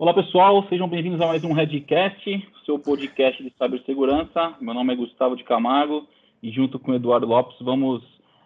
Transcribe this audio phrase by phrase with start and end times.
[0.00, 4.54] Olá pessoal, sejam bem-vindos a mais um Redcast, seu podcast de cibersegurança.
[4.58, 6.08] Meu nome é Gustavo de Camargo
[6.42, 8.02] e junto com o Eduardo Lopes vamos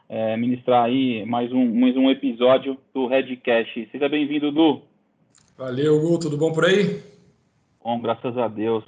[0.09, 3.88] é, ministrar aí mais um, mais um episódio do Redcast.
[3.93, 4.82] Seja bem-vindo, Du.
[5.56, 7.01] Valeu, Gu, tudo bom por aí?
[7.84, 8.82] Bom, graças a Deus.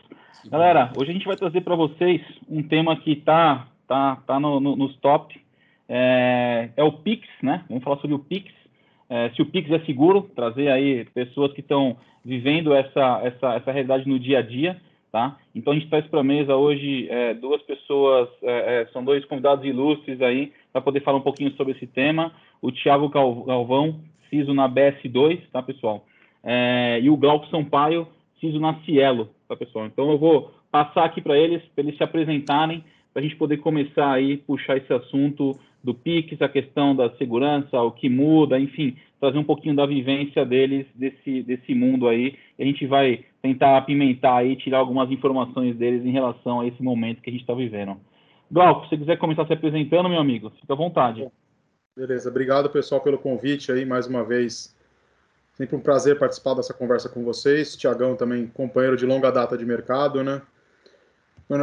[0.51, 2.21] Galera, hoje a gente vai trazer para vocês
[2.51, 5.41] um tema que tá, tá, tá no, no, nos top,
[5.89, 7.65] é, é, o Pix, né?
[7.69, 8.53] Vamos falar sobre o Pix,
[9.09, 13.73] é, se o Pix é seguro, trazer aí pessoas que estão vivendo essa, essa, essa
[13.73, 14.81] realidade no dia a dia,
[15.13, 15.37] tá?
[15.55, 19.25] Então a gente traz para a mesa hoje é, duas pessoas, é, é, são dois
[19.25, 22.33] convidados ilustres aí, para poder falar um pouquinho sobre esse tema.
[22.61, 26.05] O Thiago Galvão, CISO na BS2, tá, pessoal?
[26.43, 28.09] É, e o Glauco Sampaio,
[28.41, 29.87] CISO na Cielo, tá, pessoal?
[29.87, 33.59] Então eu vou passar aqui para eles, para eles se apresentarem, para a gente poder
[33.59, 38.97] começar aí, puxar esse assunto do Pix, a questão da segurança, o que muda, enfim,
[39.21, 42.37] trazer um pouquinho da vivência deles, desse, desse mundo aí.
[42.59, 46.83] E a gente vai tentar apimentar aí, tirar algumas informações deles em relação a esse
[46.83, 47.97] momento que a gente está vivendo.
[48.51, 51.27] Glauco, se você quiser começar se apresentando, meu amigo, fica à vontade.
[51.97, 54.77] Beleza, obrigado pessoal pelo convite aí, mais uma vez.
[55.55, 57.77] Sempre um prazer participar dessa conversa com vocês.
[57.77, 60.43] Tiagão também, companheiro de longa data de mercado, né?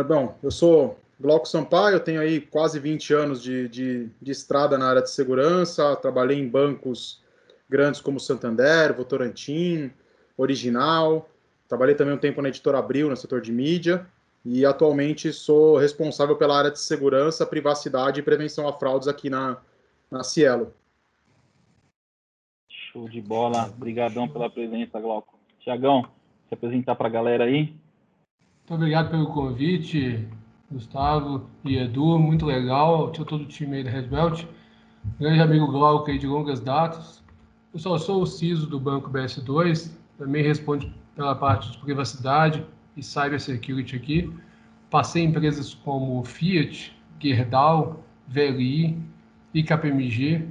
[0.08, 4.78] Bom, eu sou Glauco Sampaio, eu tenho aí quase 20 anos de, de, de, estrada
[4.78, 7.22] na área de segurança, trabalhei em bancos
[7.70, 9.92] grandes como Santander, Votorantim,
[10.36, 11.30] Original,
[11.67, 14.05] trabalhei também um tempo na Editora Abril, no setor de mídia,
[14.44, 19.58] e atualmente sou responsável pela área de segurança, privacidade e prevenção a fraudes aqui na,
[20.11, 20.73] na Cielo.
[22.67, 25.39] Show de bola, obrigadão pela presença, Glauco.
[25.59, 26.03] Tiagão,
[26.48, 27.73] se apresentar para a galera aí.
[28.59, 30.27] Muito obrigado pelo convite,
[30.72, 33.11] Gustavo e Edu, muito legal.
[33.11, 34.45] Tinha todo o time aí da Red Belt.
[35.20, 37.23] Grande amigo Glauco aí de longas datas.
[37.73, 42.65] Eu só sou o CISO do Banco BS2, também responde pela parte de privacidade
[42.95, 44.33] e cybersecurity aqui.
[44.89, 48.98] Passei em empresas como Fiat, Gerdau, VLI
[49.54, 50.48] e KPMG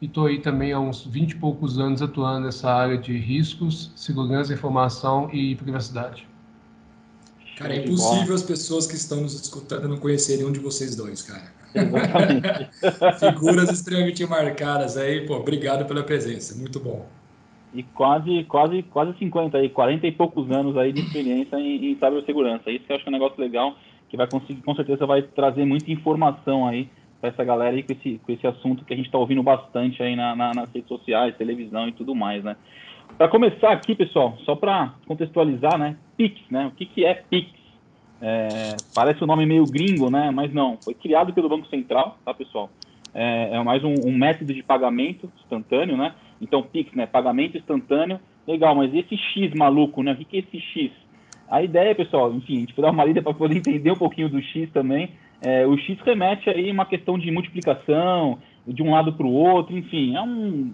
[0.00, 3.92] e estou aí também há uns 20 e poucos anos atuando nessa área de riscos,
[3.96, 6.28] segurança, informação e privacidade.
[7.56, 11.22] Cara, é impossível as pessoas que estão nos escutando não conhecerem um de vocês dois,
[11.22, 11.52] cara.
[11.74, 12.70] Exatamente.
[13.18, 17.06] Figuras extremamente marcadas aí, pô, obrigado pela presença, muito bom.
[17.74, 21.94] E quase, quase, quase 50 aí, 40 e poucos anos aí de experiência em, em
[21.94, 22.70] cibersegurança.
[22.70, 23.76] Isso que eu acho que é um negócio legal,
[24.08, 26.88] que vai conseguir, com certeza vai trazer muita informação aí
[27.20, 30.02] para essa galera aí com esse, com esse assunto que a gente está ouvindo bastante
[30.02, 32.54] aí na, na, nas redes sociais, televisão e tudo mais, né?
[33.16, 35.96] Para começar aqui, pessoal, só para contextualizar, né?
[36.16, 36.66] Pix, né?
[36.66, 37.48] O que, que é Pix?
[38.20, 40.32] É, parece um nome meio gringo, né?
[40.32, 42.68] Mas não, foi criado pelo Banco Central, tá, pessoal?
[43.14, 46.12] É, é mais um, um, método de pagamento instantâneo, né?
[46.40, 47.06] Então, Pix, né?
[47.06, 48.18] Pagamento instantâneo.
[48.48, 50.12] Legal, mas esse X maluco, né?
[50.12, 50.90] O que, que é esse X?
[51.48, 54.28] A ideia, pessoal, enfim, a gente vai dar uma lida para poder entender um pouquinho
[54.28, 55.10] do X também.
[55.40, 59.76] É, o X remete aí uma questão de multiplicação, de um lado para o outro,
[59.76, 60.72] enfim, é um,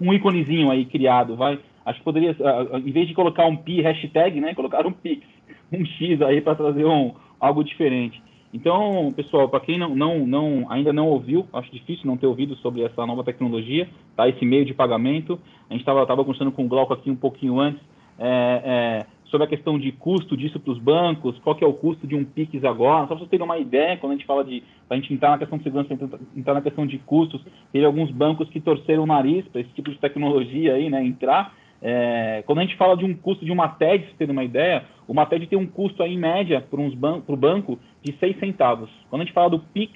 [0.00, 1.58] um íconezinho aí criado, vai.
[1.84, 2.36] Acho que poderia,
[2.84, 5.26] em vez de colocar um pi hashtag, né, colocar um pix,
[5.72, 8.22] um x aí para trazer um, algo diferente.
[8.52, 12.56] Então, pessoal, para quem não, não, não, ainda não ouviu, acho difícil não ter ouvido
[12.56, 14.28] sobre essa nova tecnologia, tá?
[14.28, 15.38] Esse meio de pagamento.
[15.68, 17.80] A gente estava tava conversando com o Glauco aqui um pouquinho antes
[18.20, 21.72] é, é, sobre a questão de custo disso para os bancos, qual que é o
[21.72, 24.44] custo de um PIX agora, só para vocês terem uma ideia, quando a gente fala
[24.44, 25.96] de, a gente entrar na questão de segurança,
[26.36, 27.40] entrar na questão de custos,
[27.72, 31.54] teve alguns bancos que torceram o nariz para esse tipo de tecnologia aí, né, entrar,
[31.82, 34.84] é, quando a gente fala de um custo de uma TED, para ter uma ideia,
[35.08, 38.90] uma TED tem um custo aí, em média para o banco de 6 centavos.
[39.08, 39.92] Quando a gente fala do PIX,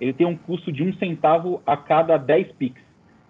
[0.00, 2.80] ele tem um custo de um centavo a cada 10 PIX.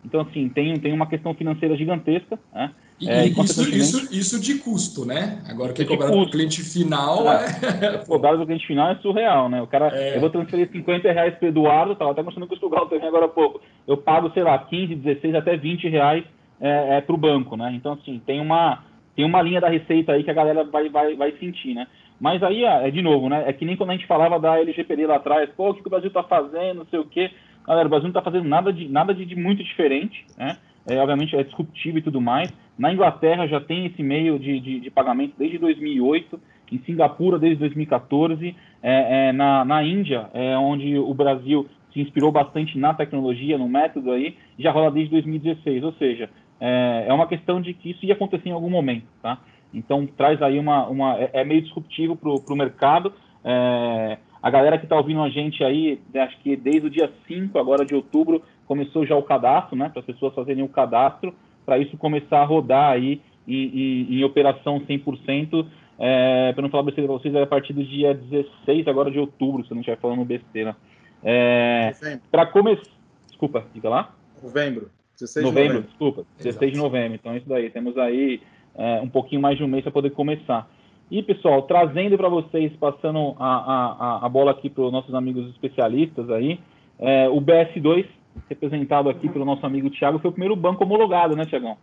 [0.05, 2.39] Então, assim, tem, tem uma questão financeira gigantesca.
[2.53, 2.71] Né?
[3.01, 5.41] E, é, isso, isso, isso de custo, né?
[5.49, 7.45] Agora, o que é cobrado do cliente final é...
[7.81, 7.99] é...
[8.05, 9.63] Cobrado do cliente final é surreal, né?
[9.63, 10.17] O cara, é...
[10.17, 13.07] eu vou transferir 50 reais para o Eduardo, estava até mostrando que o Stugal também
[13.07, 13.61] agora há pouco.
[13.87, 16.25] Eu pago, sei lá, 15, 16, até 20 reais
[16.61, 17.73] é, é para o banco, né?
[17.73, 18.83] Então, assim, tem uma,
[19.15, 21.87] tem uma linha da receita aí que a galera vai, vai, vai sentir, né?
[22.21, 23.45] Mas aí, é de novo, né?
[23.47, 25.87] É que nem quando a gente falava da LGPD lá atrás, pô, o que, que
[25.87, 27.31] o Brasil está fazendo, não sei o quê.
[27.65, 30.57] Galera, o Brasil não está fazendo nada de, nada de, de muito diferente, né?
[30.87, 32.51] É, obviamente é disruptivo e tudo mais.
[32.79, 36.41] Na Inglaterra já tem esse meio de, de, de pagamento desde 2008,
[36.71, 42.31] em Singapura desde 2014, é, é, na, na Índia, é, onde o Brasil se inspirou
[42.31, 45.83] bastante na tecnologia, no método aí, já rola desde 2016.
[45.83, 46.31] Ou seja,
[46.61, 49.39] é, é uma questão de que isso ia acontecer em algum momento, tá?
[49.73, 53.13] Então traz aí uma, uma é, é meio disruptivo para o mercado.
[53.45, 57.59] É, a galera que está ouvindo a gente aí, acho que desde o dia 5
[57.59, 59.89] agora de outubro começou já o cadastro, né?
[59.89, 61.35] Para as pessoas fazerem o cadastro,
[61.69, 65.67] para isso começar a rodar aí em, em, em operação 100%.
[65.99, 69.19] É, para não falar besteira para vocês, é a partir do dia 16 agora de
[69.19, 70.75] outubro, se eu não estiver falando besteira.
[71.23, 71.93] É,
[72.31, 72.91] para começar.
[73.27, 74.15] Desculpa, diga lá.
[74.43, 74.91] Novembro.
[75.21, 76.25] 16 novembro, de novembro, desculpa.
[76.39, 76.73] 16 Exato.
[76.73, 77.19] de novembro.
[77.21, 77.69] Então, isso daí.
[77.69, 78.41] Temos aí
[78.75, 80.71] é, um pouquinho mais de um mês para poder começar.
[81.11, 85.47] E, pessoal, trazendo para vocês, passando a, a, a bola aqui para os nossos amigos
[85.51, 86.59] especialistas aí,
[86.99, 88.07] é, o BS2,
[88.49, 91.77] representado aqui pelo nosso amigo Thiago, foi o primeiro banco homologado, né, Tiagão?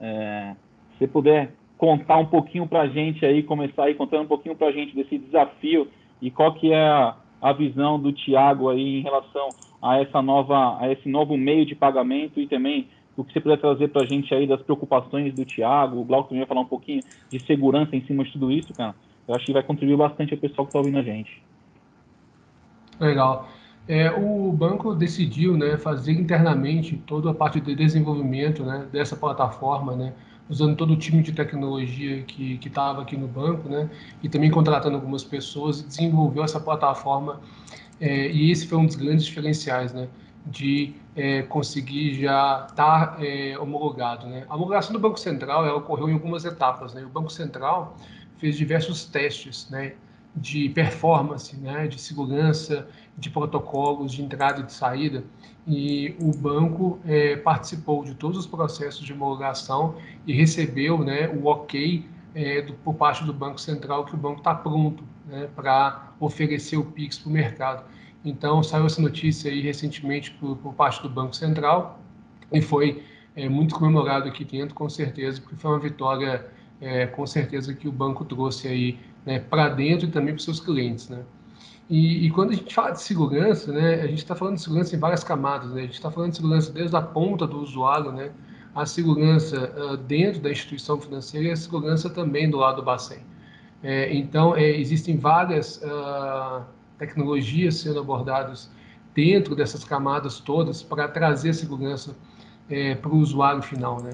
[0.00, 0.54] É,
[0.98, 4.68] se puder contar um pouquinho para a gente aí, começar aí contando um pouquinho para
[4.68, 5.88] a gente desse desafio
[6.20, 9.48] e qual que é a, a visão do Tiago aí em relação
[9.82, 13.58] a essa nova, a esse novo meio de pagamento e também o que você puder
[13.58, 16.66] trazer para a gente aí das preocupações do Tiago, o Glauco também vai falar um
[16.66, 18.94] pouquinho de segurança em cima de tudo isso, cara.
[19.26, 21.42] Eu acho que vai contribuir bastante ao pessoal que está ouvindo a gente.
[22.98, 23.48] Legal.
[23.88, 29.96] É, o banco decidiu né, fazer internamente toda a parte de desenvolvimento né, dessa plataforma,
[29.96, 30.12] né,
[30.48, 33.88] usando todo o time de tecnologia que estava aqui no banco, né,
[34.22, 37.40] e também contratando algumas pessoas, desenvolveu essa plataforma,
[38.00, 40.08] é, e esse foi um dos grandes diferenciais, né,
[40.46, 44.26] de é, conseguir já estar tá, é, homologado.
[44.26, 44.44] Né.
[44.48, 46.94] A homologação do Banco Central ela ocorreu em algumas etapas.
[46.94, 47.04] Né.
[47.04, 47.96] O Banco Central
[48.38, 49.94] fez diversos testes, né,
[50.34, 52.88] de performance, né, de segurança,
[53.20, 55.22] de protocolos de entrada e de saída,
[55.66, 59.94] e o banco é, participou de todos os processos de homologação
[60.26, 64.38] e recebeu né, o ok é, do, por parte do Banco Central que o banco
[64.38, 67.84] está pronto né, para oferecer o PIX para o mercado.
[68.24, 72.00] Então, saiu essa notícia aí recentemente por, por parte do Banco Central
[72.52, 73.02] e foi
[73.36, 76.46] é, muito comemorado aqui dentro, com certeza, porque foi uma vitória,
[76.80, 80.44] é, com certeza, que o banco trouxe aí né, para dentro e também para os
[80.44, 81.08] seus clientes.
[81.08, 81.22] Né?
[81.88, 84.94] E, e, quando a gente fala de segurança, né, a gente está falando de segurança
[84.94, 85.70] em várias camadas.
[85.70, 85.80] Né?
[85.80, 88.30] A gente está falando de segurança desde a ponta do usuário, né,
[88.74, 93.18] a segurança uh, dentro da instituição financeira e a segurança também do lado do Bacen.
[93.82, 96.62] É, então, é, existem várias uh,
[96.98, 98.70] tecnologias sendo abordadas
[99.14, 102.14] dentro dessas camadas todas para trazer segurança
[102.68, 104.00] é, para o usuário final.
[104.02, 104.12] Né?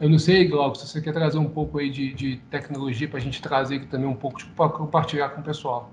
[0.00, 3.18] Eu não sei, Glauco, se você quer trazer um pouco aí de, de tecnologia para
[3.18, 5.92] a gente trazer aqui também um pouco, tipo, para compartilhar com o pessoal.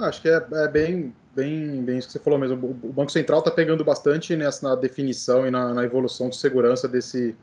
[0.00, 2.56] Acho que é, é, bem, bem, bem isso que você falou mesmo.
[2.82, 6.86] O Banco Central está pegando bastante nessa na definição e na, na, evolução de segurança
[6.86, 7.36] desse,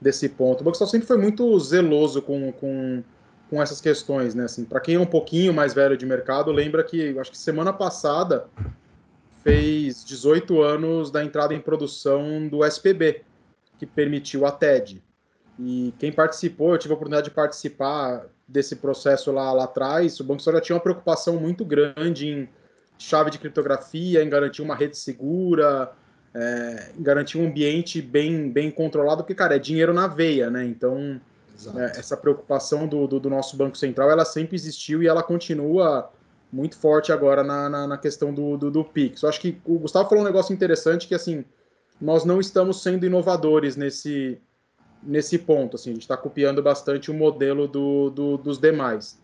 [0.00, 0.60] desse ponto.
[0.60, 3.02] O Banco Central sempre foi muito zeloso com, com,
[3.50, 4.44] com essas questões, né?
[4.44, 7.72] Assim, Para quem é um pouquinho mais velho de mercado, lembra que acho que semana
[7.72, 8.46] passada
[9.42, 13.22] fez 18 anos da entrada em produção do SPB,
[13.78, 15.02] que permitiu a TED.
[15.58, 20.24] E quem participou, eu tive a oportunidade de participar desse processo lá, lá atrás, o
[20.24, 22.48] Banco Central já tinha uma preocupação muito grande em
[22.98, 25.90] chave de criptografia, em garantir uma rede segura,
[26.34, 30.64] é, em garantir um ambiente bem, bem controlado, porque, cara, é dinheiro na veia, né?
[30.64, 31.18] Então,
[31.76, 36.10] é, essa preocupação do, do, do, nosso Banco Central, ela sempre existiu e ela continua
[36.52, 39.22] muito forte agora na, na, na questão do, do, do PIX.
[39.22, 41.44] Eu acho que o Gustavo falou um negócio interessante, que, assim,
[41.98, 44.38] nós não estamos sendo inovadores nesse,
[45.02, 45.76] nesse ponto.
[45.76, 49.20] Assim, a gente está copiando bastante o modelo do, do, dos demais.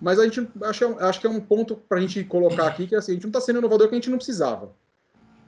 [0.00, 2.94] Mas a gente acho, acho que é um ponto para a gente colocar aqui que
[2.94, 4.72] assim, a gente não está sendo inovador que a gente não precisava.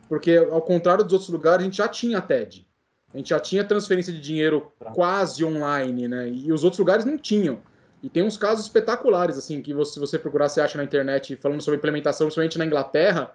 [0.09, 2.67] Porque, ao contrário dos outros lugares, a gente já tinha TED.
[3.13, 6.31] A gente já tinha transferência de dinheiro quase online, né?
[6.31, 7.61] E os outros lugares não tinham.
[8.03, 11.37] E tem uns casos espetaculares, assim, que você, se você procurar, você acha na internet,
[11.37, 13.33] falando sobre implementação, principalmente na Inglaterra,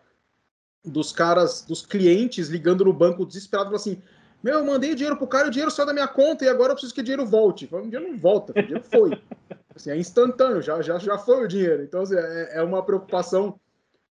[0.85, 4.01] dos caras, dos clientes ligando no banco desesperado, assim,
[4.43, 6.75] meu, eu mandei dinheiro pro cara, o dinheiro saiu da minha conta e agora eu
[6.75, 7.69] preciso que o dinheiro volte.
[7.71, 9.17] O dinheiro não volta, o dinheiro foi.
[9.73, 11.81] Assim, é instantâneo, já, já, já foi o dinheiro.
[11.81, 13.59] Então, assim, é, é uma preocupação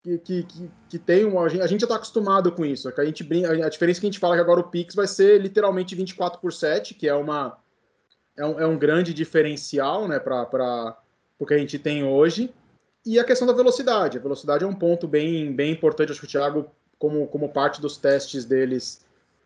[0.02, 1.44] que, que, que, que tem uma.
[1.44, 2.90] A gente já está acostumado com isso.
[2.90, 5.06] Que a, gente, a diferença é que a gente fala que agora o Pix vai
[5.06, 7.56] ser literalmente 24 por 7, que é, uma,
[8.36, 10.98] é, um, é um grande diferencial né, para
[11.38, 12.52] o que a gente tem hoje.
[13.06, 14.18] E a questão da velocidade.
[14.18, 16.10] A velocidade é um ponto bem, bem importante.
[16.10, 19.03] Acho que o Thiago, como, como parte dos testes deles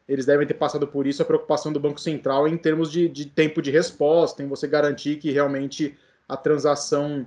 [0.08, 3.26] eles devem ter passado por isso, a preocupação do Banco Central em termos de, de
[3.26, 5.96] tempo de resposta, em você garantir que realmente
[6.26, 7.26] a transação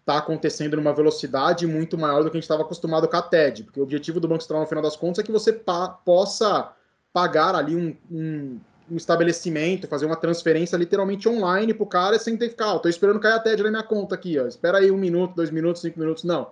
[0.00, 3.64] está acontecendo numa velocidade muito maior do que a gente estava acostumado com a TED,
[3.64, 6.72] porque o objetivo do Banco Central, no final das contas, é que você pa possa
[7.12, 12.36] pagar ali um, um, um, estabelecimento, fazer uma transferência literalmente online para o cara sem
[12.36, 14.46] ter que ficar, estou esperando cair a TED na minha conta aqui, ó.
[14.46, 16.50] espera aí um minuto, dois minutos, cinco minutos, não.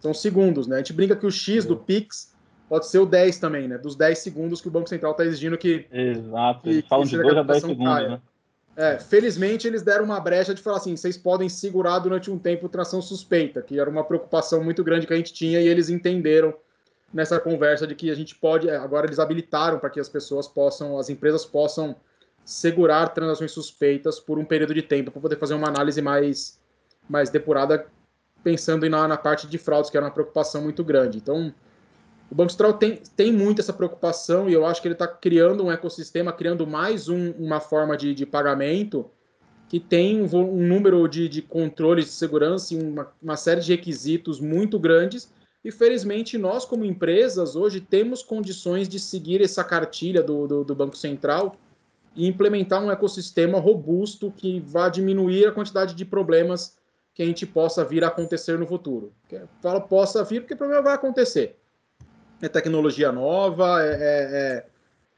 [0.00, 0.76] São segundos, né?
[0.76, 2.29] A gente brinca que o X do Pix
[2.70, 3.76] pode ser o 10 também, né?
[3.76, 5.86] Dos 10 segundos que o Banco Central está exigindo que.
[5.90, 8.08] Exato, eles que, falam que de 2 a 10 segundos, caia.
[8.08, 8.20] né?
[8.76, 12.68] É, felizmente eles deram uma brecha de falar assim: vocês podem segurar durante um tempo
[12.68, 16.54] tração suspeita, que era uma preocupação muito grande que a gente tinha, e eles entenderam
[17.12, 18.68] nessa conversa de que a gente pode.
[18.68, 21.96] É, agora eles habilitaram para que as pessoas possam, as empresas possam
[22.44, 26.56] segurar transações suspeitas por um período de tempo para poder fazer uma análise mais,
[27.08, 27.84] mais depurada,
[28.44, 31.18] pensando na, na parte de fraudes, que era uma preocupação muito grande.
[31.18, 31.52] Então,
[32.30, 35.64] o Banco Central tem, tem muito essa preocupação e eu acho que ele está criando
[35.64, 39.10] um ecossistema, criando mais um, uma forma de, de pagamento
[39.68, 43.72] que tem um, um número de, de controles de segurança e uma, uma série de
[43.72, 45.32] requisitos muito grandes.
[45.64, 50.74] E felizmente nós, como empresas, hoje temos condições de seguir essa cartilha do, do, do
[50.74, 51.56] Banco Central
[52.16, 56.76] e implementar um ecossistema robusto que vá diminuir a quantidade de problemas
[57.14, 59.12] que a gente possa vir a acontecer no futuro.
[59.60, 61.59] Falo possa vir porque o problema vai acontecer.
[62.42, 64.66] É tecnologia nova, é, é,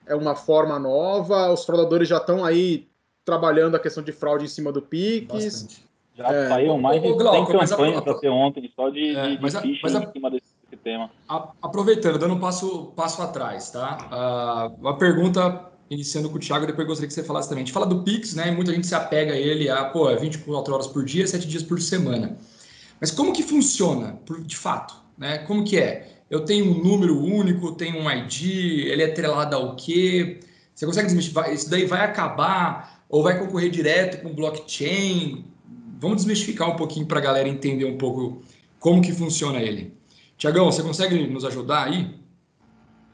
[0.06, 2.88] é uma forma nova, os fraudadores já estão aí
[3.24, 5.26] trabalhando a questão de fraude em cima do Pix.
[5.32, 5.84] Bastante.
[6.14, 6.48] Já é.
[6.48, 9.94] saiu mais de 100 campanhas para ter ontem só de, é, de, mas de mas
[9.94, 10.52] a, em cima desse,
[10.82, 11.10] tema.
[11.28, 14.72] A, aproveitando, dando um passo, passo atrás, tá?
[14.76, 17.62] Uh, uma pergunta iniciando com o Thiago, depois gostaria que você falasse também.
[17.62, 18.50] A gente fala do Pix, né?
[18.50, 21.62] Muita gente se apega a ele a, pô, é 24 horas por dia, 7 dias
[21.62, 22.36] por semana.
[23.00, 24.94] Mas como que funciona, de fato?
[25.16, 25.38] Né?
[25.38, 26.21] Como que é?
[26.32, 30.40] Eu tenho um número único, tenho um ID, ele é atrelado ao quê?
[30.74, 31.52] Você consegue desmistificar?
[31.52, 35.44] Isso daí vai acabar ou vai concorrer direto com blockchain?
[36.00, 38.42] Vamos desmistificar um pouquinho para a galera entender um pouco
[38.80, 39.94] como que funciona ele.
[40.38, 42.18] Tiagão, você consegue nos ajudar aí?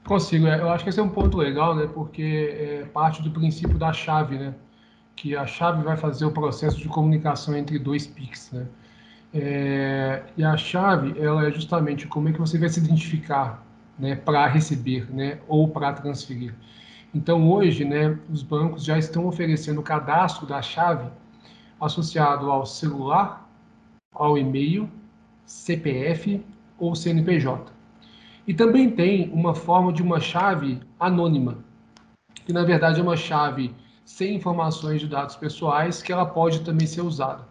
[0.06, 0.60] Consigo, é.
[0.60, 1.88] eu acho que esse é um ponto legal, né?
[1.92, 4.54] Porque é parte do princípio da chave, né?
[5.16, 8.68] Que a chave vai fazer o processo de comunicação entre dois PICs, né?
[9.32, 13.62] É, e a chave, ela é justamente como é que você vai se identificar,
[13.98, 14.16] né?
[14.16, 15.38] Para receber, né?
[15.46, 16.54] Ou para transferir.
[17.14, 18.18] Então hoje, né?
[18.30, 21.08] Os bancos já estão oferecendo o cadastro da chave
[21.80, 23.48] associado ao celular,
[24.12, 24.90] ao e-mail,
[25.44, 26.44] CPF
[26.78, 27.72] ou CNPJ.
[28.46, 31.58] E também tem uma forma de uma chave anônima,
[32.46, 36.86] que na verdade é uma chave sem informações de dados pessoais, que ela pode também
[36.86, 37.46] ser usada.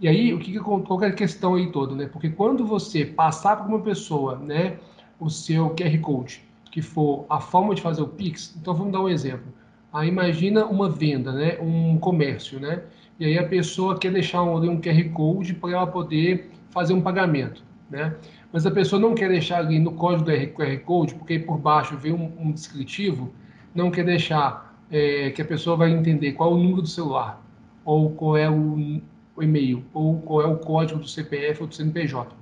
[0.00, 2.06] E aí, o que, qual é a questão aí toda, né?
[2.06, 4.78] Porque quando você passar para uma pessoa, né,
[5.18, 9.00] o seu QR Code, que for a forma de fazer o Pix, então vamos dar
[9.00, 9.52] um exemplo.
[9.92, 12.82] Aí imagina uma venda, né, um comércio, né?
[13.18, 17.00] E aí a pessoa quer deixar um, um QR Code para ela poder fazer um
[17.00, 18.14] pagamento, né?
[18.52, 21.96] mas a pessoa não quer deixar ali no código do QR Code, porque por baixo
[21.96, 23.32] vem um, um descritivo,
[23.74, 27.42] não quer deixar é, que a pessoa vai entender qual é o número do celular,
[27.84, 29.00] ou qual é o,
[29.38, 32.34] o e-mail, ou qual é o código do CPF ou do CNPJ.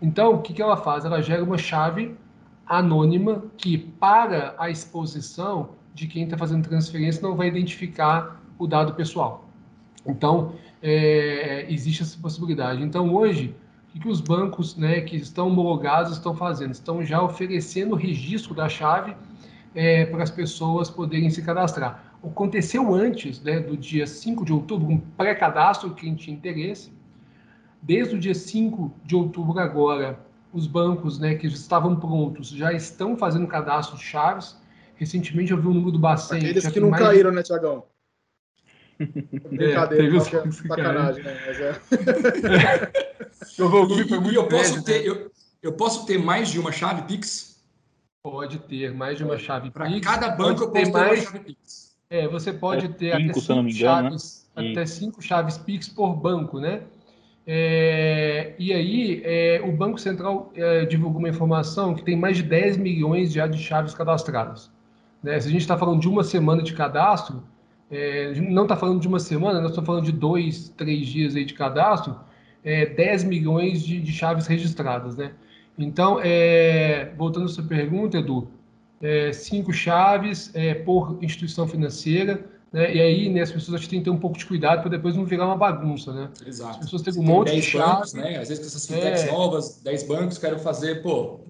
[0.00, 1.04] Então, o que, que ela faz?
[1.04, 2.14] Ela gera uma chave
[2.66, 8.94] anônima que, para a exposição de quem está fazendo transferência, não vai identificar o dado
[8.94, 9.48] pessoal.
[10.06, 12.82] Então, é, existe essa possibilidade.
[12.82, 13.54] Então, hoje,
[13.94, 16.72] o que os bancos né, que estão homologados estão fazendo?
[16.72, 19.14] Estão já oferecendo o registro da chave
[19.74, 22.11] é, para as pessoas poderem se cadastrar.
[22.22, 26.92] Aconteceu antes né, do dia 5 de outubro, um pré-cadastro, quem tinha interesse.
[27.82, 30.20] Desde o dia 5 de outubro agora,
[30.52, 34.56] os bancos né, que estavam prontos já estão fazendo cadastro de chaves.
[34.94, 36.38] Recentemente eu vi o número do Bacen.
[36.38, 37.02] Aqueles que não mais...
[37.02, 37.84] caíram, né, Tiagão?
[38.98, 41.38] Brincadeira, é, é sacanagem, né?
[41.46, 42.92] Mas é.
[43.58, 47.60] eu, vou, e, eu, posso ter, eu, eu posso ter mais de uma chave Pix?
[48.22, 51.20] Pode ter mais de uma chave Para cada banco eu posso ter mais...
[51.20, 51.91] uma chave Pix.
[52.12, 54.70] É, você pode ter cinco, até cinco engano, chaves, né?
[54.70, 56.82] até cinco chaves Pix por banco, né?
[57.46, 62.42] É, e aí, é, o Banco Central é, divulgou uma informação que tem mais de
[62.42, 64.70] 10 milhões já de chaves cadastradas.
[65.22, 65.40] Né?
[65.40, 67.42] Se a gente está falando de uma semana de cadastro,
[67.90, 71.46] é, não está falando de uma semana, nós estamos falando de dois, três dias aí
[71.46, 72.14] de cadastro,
[72.62, 75.32] é, 10 milhões de, de chaves registradas, né?
[75.78, 78.48] Então, é, voltando à sua pergunta, Edu,
[79.02, 82.94] é, cinco chaves é, por instituição financeira, né?
[82.94, 85.26] E aí, né, as pessoas têm que ter um pouco de cuidado para depois não
[85.26, 86.30] virar uma bagunça, né?
[86.46, 86.78] Exato.
[86.78, 88.38] As pessoas têm um monte de chaves, né?
[88.38, 89.32] Às vezes com essas fintechs é.
[89.32, 91.40] novas, 10 bancos, quero fazer, pô,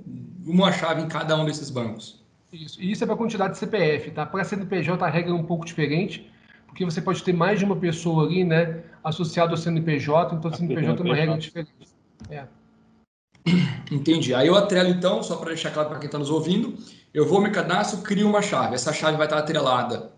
[0.45, 2.21] uma chave em cada um desses bancos.
[2.53, 4.27] Isso, e isso é para a quantidade de CPF, tá?
[4.27, 6.31] Para CNPJ a regra é um pouco diferente,
[6.67, 10.55] porque você pode ter mais de uma pessoa ali, né, associado ao CNPJ, então o
[10.55, 11.73] CNPJ é uma regra diferente.
[12.29, 12.45] É.
[13.91, 14.35] Entendi.
[14.35, 16.75] Aí eu atrelo então, só para deixar claro para quem está nos ouvindo,
[17.15, 18.75] eu vou me cadastro, crio uma chave.
[18.75, 20.13] Essa chave vai estar atrelada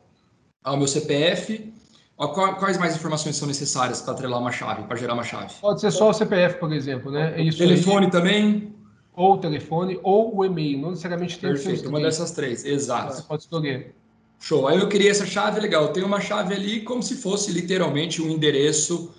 [0.62, 1.72] ao meu CPF.
[2.16, 5.52] Quais mais informações são necessárias para atrelar uma chave, para gerar uma chave?
[5.60, 7.34] Pode ser só o CPF, por exemplo, né?
[7.36, 8.12] É isso telefone aí.
[8.12, 8.74] também?
[9.16, 10.78] Ou o telefone, ou o e-mail.
[10.78, 13.14] Não necessariamente tem Perfeito, uma dessas três, exato.
[13.14, 13.94] Você pode escolher.
[14.40, 14.68] Show.
[14.68, 15.84] Aí eu criei essa chave, legal.
[15.84, 19.12] Eu tenho uma chave ali como se fosse literalmente um endereço.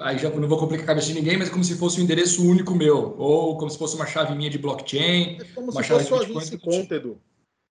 [0.00, 2.46] Aí já não vou complicar a cabeça de ninguém, mas como se fosse um endereço
[2.46, 3.14] único meu.
[3.18, 5.38] Ou como se fosse uma chave minha de blockchain.
[5.40, 6.80] É como uma se chave fosse de Bitcoin.
[6.82, 7.20] Conta, Edu.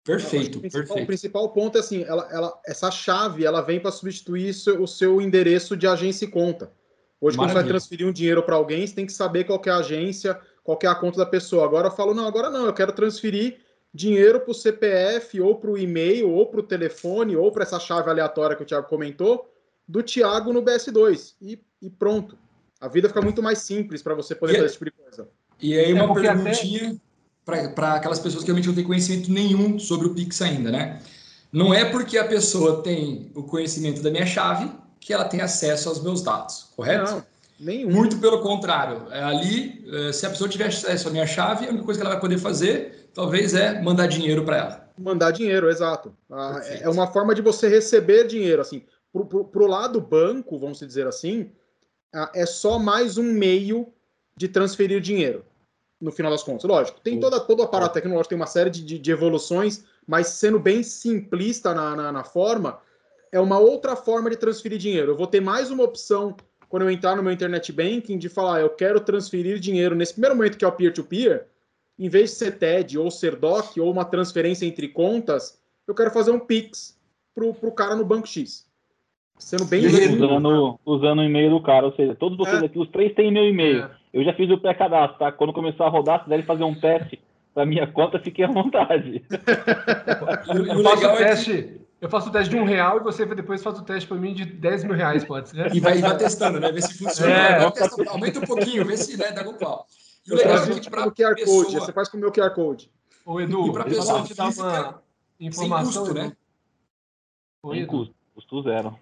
[0.04, 1.04] Perfeito, o principal, perfeito.
[1.04, 5.22] O principal ponto é assim, ela, ela, essa chave ela vem para substituir o seu
[5.22, 6.72] endereço de agência e conta.
[7.22, 7.38] Hoje, Maravilha.
[7.38, 9.78] quando você vai transferir um dinheiro para alguém, você tem que saber qual é a
[9.78, 11.66] agência, qual é a conta da pessoa.
[11.66, 13.58] Agora eu falo, não, agora não, eu quero transferir
[13.94, 17.80] dinheiro para o CPF, ou para o e-mail, ou para o telefone, ou para essa
[17.80, 19.52] chave aleatória que o Thiago comentou,
[19.88, 21.36] do Thiago no BS2.
[21.42, 22.38] E, e pronto.
[22.80, 25.28] A vida fica muito mais simples para você poder e, fazer esse tipo de coisa.
[25.62, 27.00] E aí, uma é perguntinha
[27.46, 27.68] até...
[27.70, 31.02] para aquelas pessoas que realmente não têm conhecimento nenhum sobre o Pix ainda, né?
[31.52, 35.90] Não é porque a pessoa tem o conhecimento da minha chave que ela tem acesso
[35.90, 37.12] aos meus dados, correto?
[37.12, 37.26] Não,
[37.60, 37.92] nenhum.
[37.92, 39.08] Muito pelo contrário.
[39.12, 42.06] É ali, é, se a pessoa tiver acesso à minha chave, a única coisa que
[42.06, 44.90] ela vai poder fazer, talvez, é mandar dinheiro para ela.
[44.98, 46.14] Mandar dinheiro, exato.
[46.30, 48.84] Ah, é uma forma de você receber dinheiro, assim.
[49.12, 51.50] Para o lado banco, vamos dizer assim,
[52.34, 53.92] é só mais um meio
[54.36, 55.46] de transferir dinheiro,
[56.00, 56.64] no final das contas.
[56.64, 60.60] Lógico, tem toda, todo o aparato tecnológico, tem uma série de, de evoluções, mas sendo
[60.60, 62.80] bem simplista na, na, na forma,
[63.32, 65.12] é uma outra forma de transferir dinheiro.
[65.12, 66.36] Eu vou ter mais uma opção
[66.68, 70.36] quando eu entrar no meu internet banking de falar, eu quero transferir dinheiro nesse primeiro
[70.36, 71.46] momento que é o peer-to-peer, -peer,
[71.98, 76.12] em vez de ser TED ou ser DOC ou uma transferência entre contas, eu quero
[76.12, 76.98] fazer um Pix
[77.34, 78.69] para o cara no banco X.
[79.40, 82.66] Sendo bem usando, usando o e-mail do cara, ou seja, todos vocês é.
[82.66, 83.84] aqui, os três têm meu e-mail.
[83.84, 83.92] É.
[84.14, 85.32] Eu já fiz o pré-cadastro, tá?
[85.32, 87.20] Quando começar a rodar, se quiserem fazer um teste
[87.54, 89.24] para minha conta, fiquem à vontade.
[90.48, 91.80] o, legal é que...
[92.02, 94.34] Eu faço o teste de um real e você depois faz o teste para mim
[94.34, 95.76] de 10 mil reais, pode ser?
[95.76, 96.72] E vai, vai testando, né?
[96.72, 97.34] Ver se funciona.
[97.34, 97.72] É.
[97.72, 99.86] Testa, aumenta um pouquinho, vê se né, dá com qual.
[100.26, 101.66] E o legal é que para o QR pessoa...
[101.66, 102.92] Code, você faz com o meu QR Code.
[103.26, 105.02] Ô, Edu, e para pessoa te dar uma
[105.40, 106.32] informação, custo, né?
[107.66, 108.98] Sem custo, custo zero.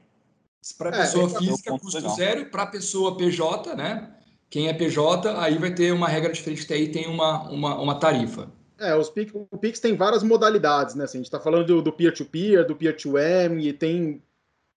[0.78, 2.16] Para é, pessoa é, física, é custo legal.
[2.16, 4.14] zero, e para pessoa PJ, né?
[4.50, 7.96] Quem é PJ, aí vai ter uma regra diferente, que aí tem uma, uma, uma
[8.00, 8.52] tarifa.
[8.80, 11.06] É, os Pix, o Pix tem várias modalidades, né?
[11.06, 14.22] Assim, a gente está falando do peer-to-peer, do peer-to-M, tem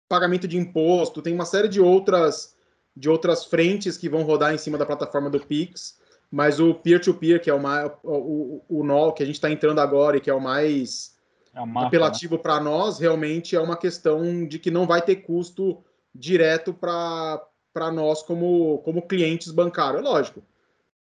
[0.08, 2.56] pagamento de imposto, tem uma série de outras,
[2.96, 5.98] de outras frentes que vão rodar em cima da plataforma do Pix,
[6.30, 9.36] mas o peer-to-peer, -peer, que é o, mais, o, o, o nó que a gente
[9.36, 11.14] está entrando agora e que é o mais
[11.54, 12.42] é massa, apelativo né?
[12.42, 15.82] para nós, realmente é uma questão de que não vai ter custo
[16.14, 20.02] direto para nós como, como clientes bancários.
[20.02, 20.42] É lógico,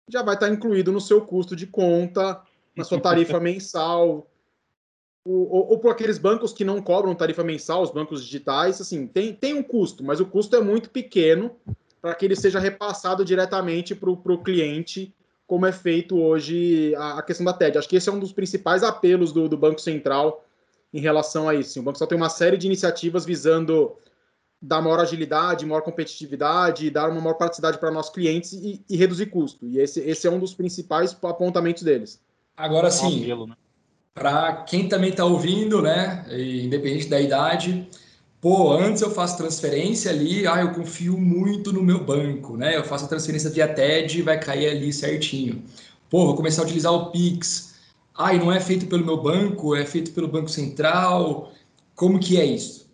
[0.07, 2.41] já vai estar tá incluído no seu custo de conta,
[2.75, 4.27] na sua tarifa mensal,
[5.23, 9.05] ou, ou, ou por aqueles bancos que não cobram tarifa mensal, os bancos digitais, assim,
[9.05, 11.55] tem, tem um custo, mas o custo é muito pequeno
[12.01, 15.13] para que ele seja repassado diretamente para o cliente,
[15.49, 17.79] como é feito hoje a, a, questão da TED.
[17.79, 20.45] Acho que esse é um dos principais apelos do, do Banco Central
[20.93, 21.79] em relação a isso.
[21.79, 23.97] O Banco Central tem uma série de iniciativas visando
[24.61, 29.25] dar maior agilidade, maior competitividade, dar uma maior praticidade para nossos clientes e, e reduzir
[29.25, 29.65] custo.
[29.65, 32.21] E esse, esse é um dos principais apontamentos deles.
[32.55, 33.55] Agora sim, né?
[34.13, 37.89] para quem também está ouvindo, né, independente da idade,
[38.41, 42.75] pô, antes eu faço transferência ali, ah, eu confio muito no meu banco, né?
[42.75, 45.63] Eu faço a transferência via TED e vai cair ali certinho.
[46.09, 47.75] Pô, vou começar a utilizar o Pix.
[48.15, 51.51] Ah, e não é feito pelo meu banco, é feito pelo Banco Central.
[51.95, 52.89] Como que é isso?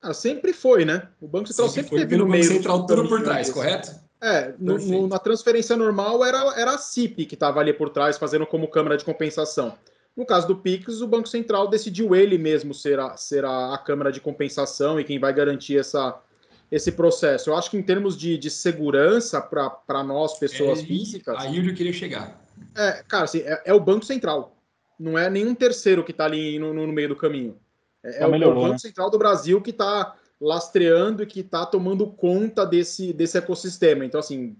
[0.00, 1.08] Ah, sempre foi, né?
[1.20, 2.42] O Banco Central sempre, sempre teve no meio.
[2.42, 4.02] Banco Central tudo por trás, correto?
[4.20, 8.16] É, no, no, na transferência normal era, era a CIP que estava ali por trás,
[8.16, 9.74] fazendo como câmara de compensação.
[10.16, 13.78] No caso do Pix, o Banco Central decidiu ele mesmo ser a, ser a, a
[13.78, 16.20] câmara de compensação e quem vai garantir essa,
[16.70, 17.50] esse processo.
[17.50, 21.36] Eu acho que em termos de, de segurança para nós, pessoas é, físicas.
[21.38, 22.42] Aí onde eu queria chegar.
[22.76, 24.56] É, cara, assim, é, é, o Banco Central.
[24.98, 27.58] Não é nenhum terceiro que está ali no, no, meio do caminho.
[28.04, 28.78] É, é, o, é o Banco né?
[28.78, 34.04] Central do Brasil que está lastreando e que está tomando conta desse, desse ecossistema.
[34.04, 34.56] Então, assim,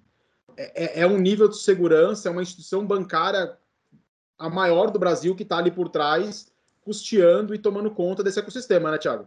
[0.56, 3.56] é, é, é um nível de segurança, é uma instituição bancária
[4.42, 8.90] a maior do Brasil que está ali por trás, custeando e tomando conta desse ecossistema,
[8.90, 9.26] né, Thiago?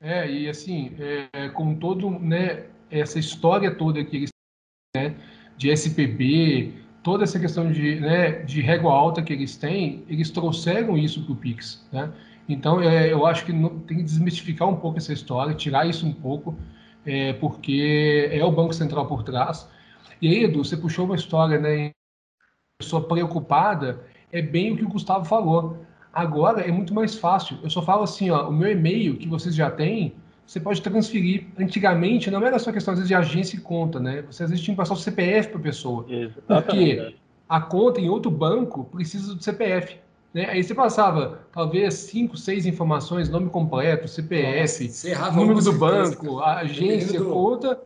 [0.00, 4.30] É, e assim, é, com todo, né, essa história toda que eles
[4.96, 5.14] né,
[5.56, 10.98] de SPB, toda essa questão de, né, de régua alta que eles têm, eles trouxeram
[10.98, 12.12] isso para o Pix, né?
[12.48, 16.12] Então, é, eu acho que tem que desmistificar um pouco essa história, tirar isso um
[16.12, 16.58] pouco,
[17.06, 19.68] é, porque é o Banco Central por trás.
[20.20, 21.92] E aí, Edu, você puxou uma história, né?
[22.80, 25.78] Pessoa preocupada, é bem o que o Gustavo falou.
[26.12, 27.58] Agora é muito mais fácil.
[27.62, 30.14] Eu só falo assim, ó, o meu e-mail que vocês já têm,
[30.46, 31.46] você pode transferir.
[31.58, 34.22] Antigamente não era só questão às vezes de agência e conta, né?
[34.22, 36.06] Você às vezes tinha que passar o CPF para a pessoa.
[36.08, 36.36] Exatamente.
[36.46, 37.14] Porque
[37.48, 39.98] a conta em outro banco precisa do CPF.
[40.32, 40.46] Né?
[40.46, 46.58] Aí você passava talvez cinco, seis informações, nome completo, CPF, Nossa, número do banco, a
[46.58, 47.80] agência, conta.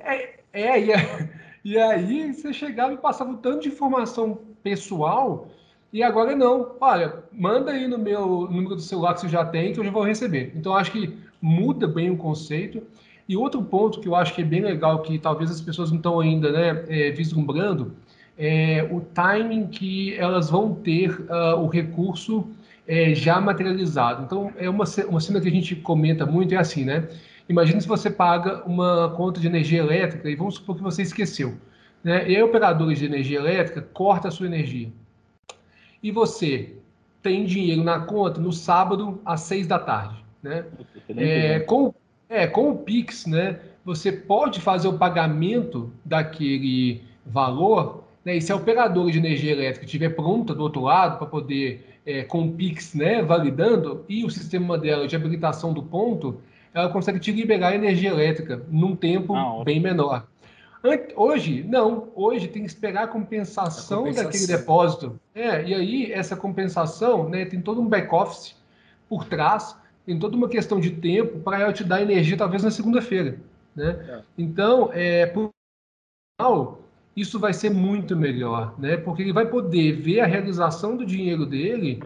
[0.00, 0.90] É, é, e,
[1.64, 5.48] e aí você chegava e passava um tanto de informação pessoal
[5.96, 6.76] E agora não.
[6.78, 9.90] Olha, manda aí no meu número do celular que você já tem, que eu já
[9.90, 10.52] vou receber.
[10.54, 12.82] Então, acho que muda bem o conceito.
[13.26, 15.96] E outro ponto que eu acho que é bem legal, que talvez as pessoas não
[15.96, 17.96] estão ainda né, é, vislumbrando,
[18.36, 22.46] é o timing que elas vão ter uh, o recurso
[22.86, 24.22] é, já materializado.
[24.22, 27.08] Então, é uma, uma cena que a gente comenta muito, é assim, né?
[27.48, 31.54] Imagina se você paga uma conta de energia elétrica e vamos supor que você esqueceu.
[32.04, 32.28] Né?
[32.28, 34.90] E aí, operadores de energia elétrica corta a sua energia.
[36.02, 36.74] E você
[37.22, 40.24] tem dinheiro na conta no sábado às seis da tarde.
[40.42, 40.64] Né?
[41.16, 41.92] É, com,
[42.28, 48.52] é, com o Pix, né, você pode fazer o pagamento daquele valor, né, e se
[48.52, 52.52] a operadora de energia elétrica estiver pronta do outro lado para poder, é, com o
[52.52, 56.40] Pix, né, validando, e o sistema dela de habilitação do ponto,
[56.72, 60.26] ela consegue te liberar energia elétrica num tempo ah, bem menor.
[61.14, 62.08] Hoje, não.
[62.14, 64.30] Hoje tem que esperar a compensação, a compensação.
[64.30, 65.20] daquele depósito.
[65.34, 68.54] É, e aí, essa compensação né, tem todo um back-office
[69.08, 72.70] por trás tem toda uma questão de tempo para ela te dar energia, talvez na
[72.70, 73.40] segunda-feira.
[73.74, 73.98] Né?
[74.08, 74.20] É.
[74.38, 75.50] Então, é, por
[76.40, 76.80] final,
[77.16, 78.96] isso vai ser muito melhor, né?
[78.96, 82.00] porque ele vai poder ver a realização do dinheiro dele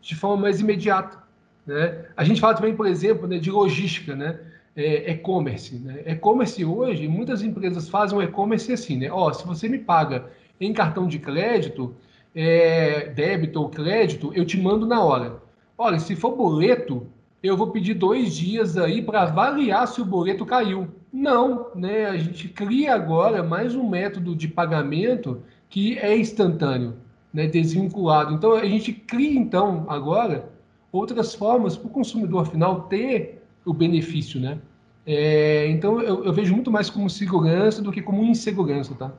[0.00, 1.22] de forma mais imediata.
[1.66, 2.06] Né?
[2.16, 4.40] A gente fala também, por exemplo, né, de logística, né?
[4.74, 5.74] É, e-commerce.
[5.76, 6.02] Né?
[6.06, 9.10] E-commerce hoje, muitas empresas fazem o e-commerce assim, né?
[9.10, 11.94] Ó, se você me paga em cartão de crédito,
[12.34, 15.42] é, débito ou crédito, eu te mando na hora.
[15.76, 17.06] Olha, se for boleto,
[17.42, 20.88] eu vou pedir dois dias aí para avaliar se o boleto caiu.
[21.12, 22.06] Não, né?
[22.06, 26.94] A gente cria agora mais um método de pagamento que é instantâneo,
[27.34, 27.46] né?
[27.46, 28.32] Desvinculado.
[28.32, 30.50] Então a gente cria então agora
[30.90, 34.58] outras formas para o consumidor final ter o benefício, né?
[35.04, 39.12] É, então eu, eu, vejo muito mais como segurança do que como insegurança, tá?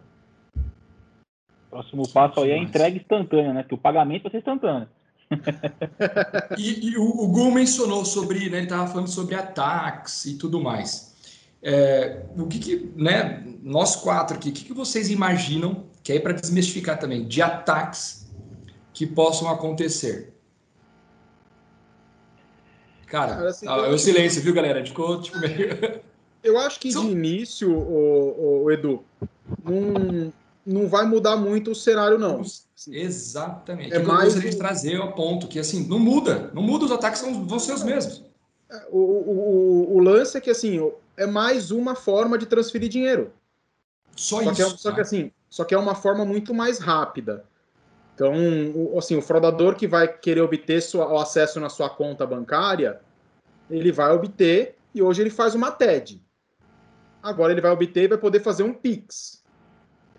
[1.70, 3.64] Próximo passo aí é a entrega instantânea, né?
[3.64, 4.88] Que o pagamento vai ser instantâneo.
[6.58, 10.62] e, e o, o Gu mencionou sobre, né, ele estava falando sobre ataques e tudo
[10.62, 11.14] mais.
[11.62, 16.20] É, o que, que, né, nós quatro aqui, o que, que vocês imaginam, que é
[16.20, 18.32] para desmistificar também, de ataques
[18.94, 20.34] que possam acontecer?
[23.14, 24.84] Cara, assim, ah, é o silêncio, viu, galera?
[24.84, 26.02] Ficou tipo meio.
[26.44, 29.04] Eu acho que de início, o, o, o Edu,
[29.64, 30.34] não,
[30.66, 32.42] não vai mudar muito o cenário, não.
[32.88, 33.94] Exatamente.
[33.94, 36.50] É eu mais gostaria de trazer ao ponto que, assim, não muda.
[36.56, 38.24] Não muda, os ataques são, vão ser os mesmos.
[38.70, 43.32] É, o, o, o, lance é que, assim, é mais uma forma de transferir dinheiro.
[44.16, 44.56] Só, só isso.
[44.56, 47.46] Que é, só que, assim, só que é uma forma muito mais rápida.
[48.14, 48.34] Então,
[48.76, 53.00] o, assim, o fraudador que vai querer obter sua, o acesso na sua conta bancária,
[53.70, 56.22] ele vai obter e hoje ele faz uma TED.
[57.22, 59.44] Agora ele vai obter e vai poder fazer um PIX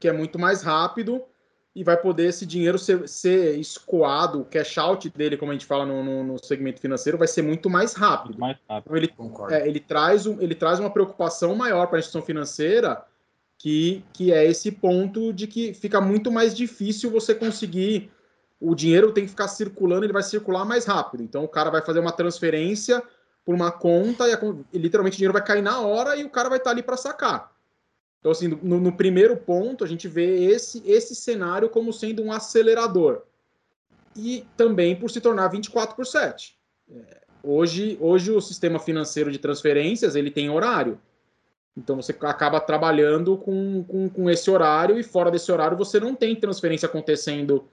[0.05, 1.25] que é muito mais rápido
[1.75, 5.65] e vai poder esse dinheiro ser, ser escoado, o cash out dele, como a gente
[5.65, 8.39] fala no, no, no segmento financeiro, vai ser muito mais rápido.
[8.39, 8.95] Mais rápido.
[8.95, 13.03] Então, ele, é, ele, traz um, ele traz uma preocupação maior para a instituição financeira,
[13.65, 18.11] que, que é esse ponto de que fica muito mais difícil você conseguir.
[18.61, 21.23] O dinheiro tem que ficar circulando, ele vai circular mais rápido.
[21.23, 23.03] Então o cara vai fazer uma transferência
[23.43, 26.29] por uma conta e, a, e literalmente o dinheiro vai cair na hora e o
[26.29, 27.57] cara vai estar tá ali para sacar.
[28.21, 32.31] Então, assim, no, no, primeiro ponto, a gente vê esse, esse cenário como sendo um
[32.31, 33.23] acelerador.
[34.15, 36.55] E também por se tornar 24 por 7.
[36.91, 41.01] É, hoje, hoje, o sistema financeiro de transferências ele tem horário.
[41.77, 46.15] Então, você acaba trabalhando com, com, com esse horário e fora desse horário você não
[46.15, 47.65] tem transferência acontecendo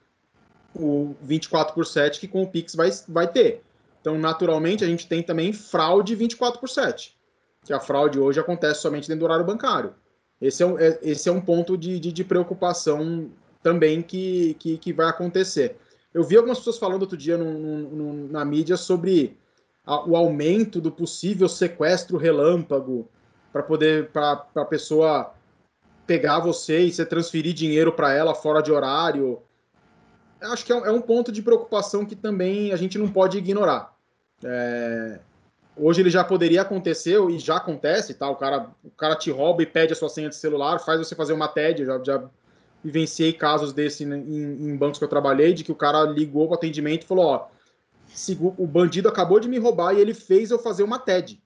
[0.74, 3.62] o 24 por 7 que com o Pix vai, vai ter.
[4.00, 7.16] Então, naturalmente, a gente tem também fraude 24 por 7.
[7.64, 9.94] Que a fraude hoje acontece somente dentro do horário bancário.
[10.40, 13.30] Esse é um, é, esse é um ponto de, de, de preocupação
[13.62, 15.76] também que, que, que, vai acontecer.
[16.12, 19.38] Eu vi algumas pessoas falando outro dia no, no, na mídia sobre
[19.86, 23.08] a, o aumento do possível sequestro relâmpago
[23.52, 25.34] para poder para a pessoa
[26.06, 29.42] pegar você e você transferir dinheiro para ela fora de horário.
[30.40, 33.94] Acho que é, é, um ponto de preocupação que também a gente não pode ignorar.
[34.42, 35.20] É,
[35.74, 38.28] Hoje ele já poderia acontecer e já acontece, tá?
[38.28, 41.14] O cara, o cara te rouba e pede a sua senha de celular, faz você
[41.14, 41.86] fazer uma TED.
[41.86, 42.22] Já, já
[42.84, 46.54] vivenciei casos desse em, em bancos que eu trabalhei, de que o cara ligou para
[46.54, 47.48] o atendimento e falou: Ó,
[48.58, 51.42] o bandido acabou de me roubar e ele fez eu fazer uma TED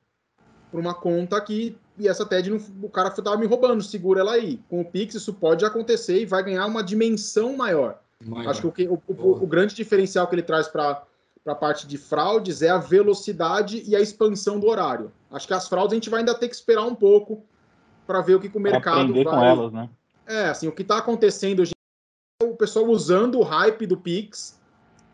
[0.72, 4.32] por uma conta que e essa TED não, o cara estava me roubando, segura ela
[4.32, 4.60] aí.
[4.68, 7.98] Com o Pix isso pode acontecer e vai ganhar uma dimensão maior.
[8.24, 8.50] maior.
[8.50, 11.02] Acho que o, o, o, grande diferencial que ele traz para
[11.46, 15.12] para a parte de fraudes é a velocidade e a expansão do horário.
[15.30, 17.40] Acho que as fraudes a gente vai ainda ter que esperar um pouco
[18.04, 19.32] para ver o que, que o mercado aprender vai.
[19.32, 19.88] com elas, né?
[20.26, 21.70] É, assim, o que está acontecendo hoje
[22.42, 24.60] é o pessoal usando o hype do Pix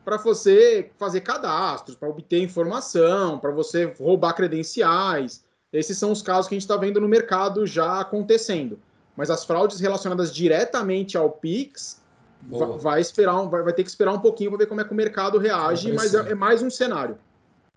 [0.07, 5.45] para você fazer cadastros, para obter informação, para você roubar credenciais.
[5.73, 8.79] Esses são os casos que a gente está vendo no mercado já acontecendo.
[9.17, 12.01] Mas as fraudes relacionadas diretamente ao Pix,
[12.43, 14.85] vai, vai, esperar um, vai, vai, ter que esperar um pouquinho para ver como é
[14.85, 17.17] que o mercado reage, mas é, é, mais um cenário.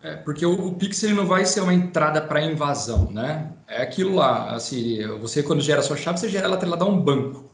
[0.02, 3.50] É, porque o, o Pix ele não vai ser uma entrada para invasão, né?
[3.66, 6.88] É aquilo lá, assim, você quando gera a sua chave, você gera ela atrelada a
[6.88, 7.50] um banco.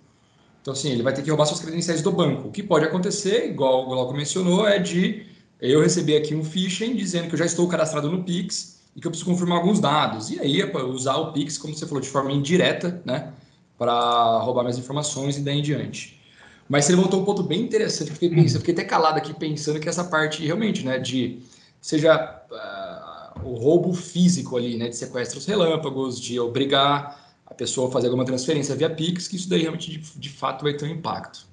[0.61, 2.49] Então, assim, ele vai ter que roubar suas credenciais do banco.
[2.49, 5.27] O que pode acontecer, igual o Glauco mencionou, é de
[5.61, 9.07] eu receber aqui um phishing dizendo que eu já estou cadastrado no Pix e que
[9.07, 10.31] eu preciso confirmar alguns dados.
[10.31, 13.33] E aí, é usar o Pix, como você falou, de forma indireta, né?
[13.79, 16.21] Para roubar minhas informações e daí em diante.
[16.69, 18.09] Mas você levantou um ponto bem interessante.
[18.09, 20.99] Eu fiquei, pensando, eu fiquei até calado aqui pensando que essa parte realmente, né?
[20.99, 21.41] De
[21.81, 24.89] seja uh, o roubo físico ali, né?
[24.89, 29.63] De sequestros relâmpagos, de obrigar a pessoa fazer alguma transferência via Pix, que isso daí
[29.63, 31.52] realmente de, de fato vai ter um impacto.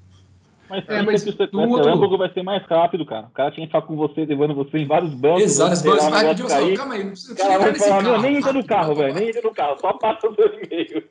[0.70, 2.18] Mas, é, mas que o sequestro outro...
[2.18, 3.28] vai ser mais rápido, cara.
[3.28, 5.44] O cara tinha que falar com você, levando você em vários bancos.
[5.44, 8.38] Exato, os bancos vai pedir você, calma aí, não precisa, cara vai falar, carro, nem
[8.38, 11.04] entra no carro, velho, nem entra no carro, só passa o seu e-mail.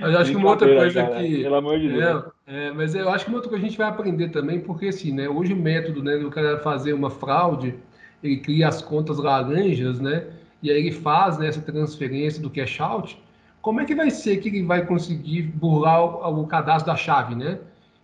[0.00, 1.42] Mas acho que uma outra coisa cara, que.
[1.42, 2.24] Pelo amor de Deus.
[2.46, 4.60] É, é, mas eu acho que uma outra coisa que a gente vai aprender também,
[4.60, 5.28] porque assim, né?
[5.28, 7.74] Hoje o método né, do cara fazer uma fraude,
[8.22, 10.26] ele cria as contas laranjas, né?
[10.62, 13.20] e aí ele faz né, essa transferência do cash out,
[13.60, 17.34] como é que vai ser que ele vai conseguir burlar o, o cadastro da chave,
[17.34, 17.58] né?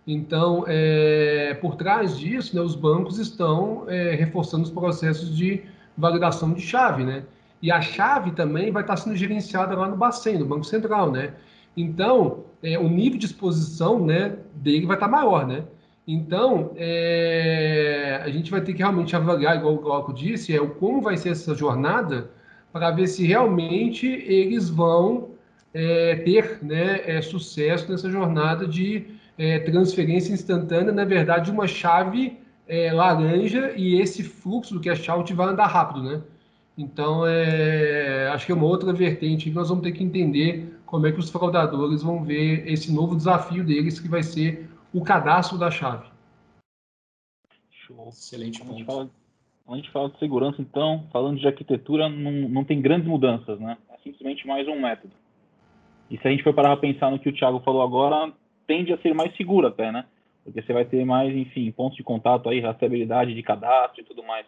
[0.07, 5.63] Então, é, por trás disso, né, os bancos estão é, reforçando os processos de
[5.97, 7.23] validação de chave, né?
[7.61, 11.33] E a chave também vai estar sendo gerenciada lá no Bacen, no Banco Central, né?
[11.75, 15.65] Então, é, o nível de exposição né, dele vai estar maior, né?
[16.07, 21.01] Então, é, a gente vai ter que realmente avaliar, igual o Glauco disse, é como
[21.01, 22.31] vai ser essa jornada
[22.71, 25.31] para ver se realmente eles vão
[25.73, 32.37] é, ter né, é, sucesso nessa jornada de é, transferência instantânea, na verdade, uma chave
[32.67, 36.21] é, laranja e esse fluxo do cash out vai andar rápido, né?
[36.77, 41.07] Então, é, acho que é uma outra vertente que nós vamos ter que entender como
[41.07, 45.57] é que os fraudadores vão ver esse novo desafio deles, que vai ser o cadastro
[45.57, 46.07] da chave.
[47.71, 48.09] Show.
[48.09, 48.85] Excelente ponto.
[48.85, 49.11] Quando
[49.69, 53.77] a gente fala de segurança, então, falando de arquitetura, não, não tem grandes mudanças, né?
[53.89, 55.13] É simplesmente mais um método.
[56.09, 58.31] E se a gente for parar para pensar no que o Thiago falou agora,
[58.67, 60.05] tende a ser mais seguro até, né?
[60.43, 64.23] Porque você vai ter mais, enfim, pontos de contato aí, rastreabilidade de cadastro e tudo
[64.23, 64.45] mais.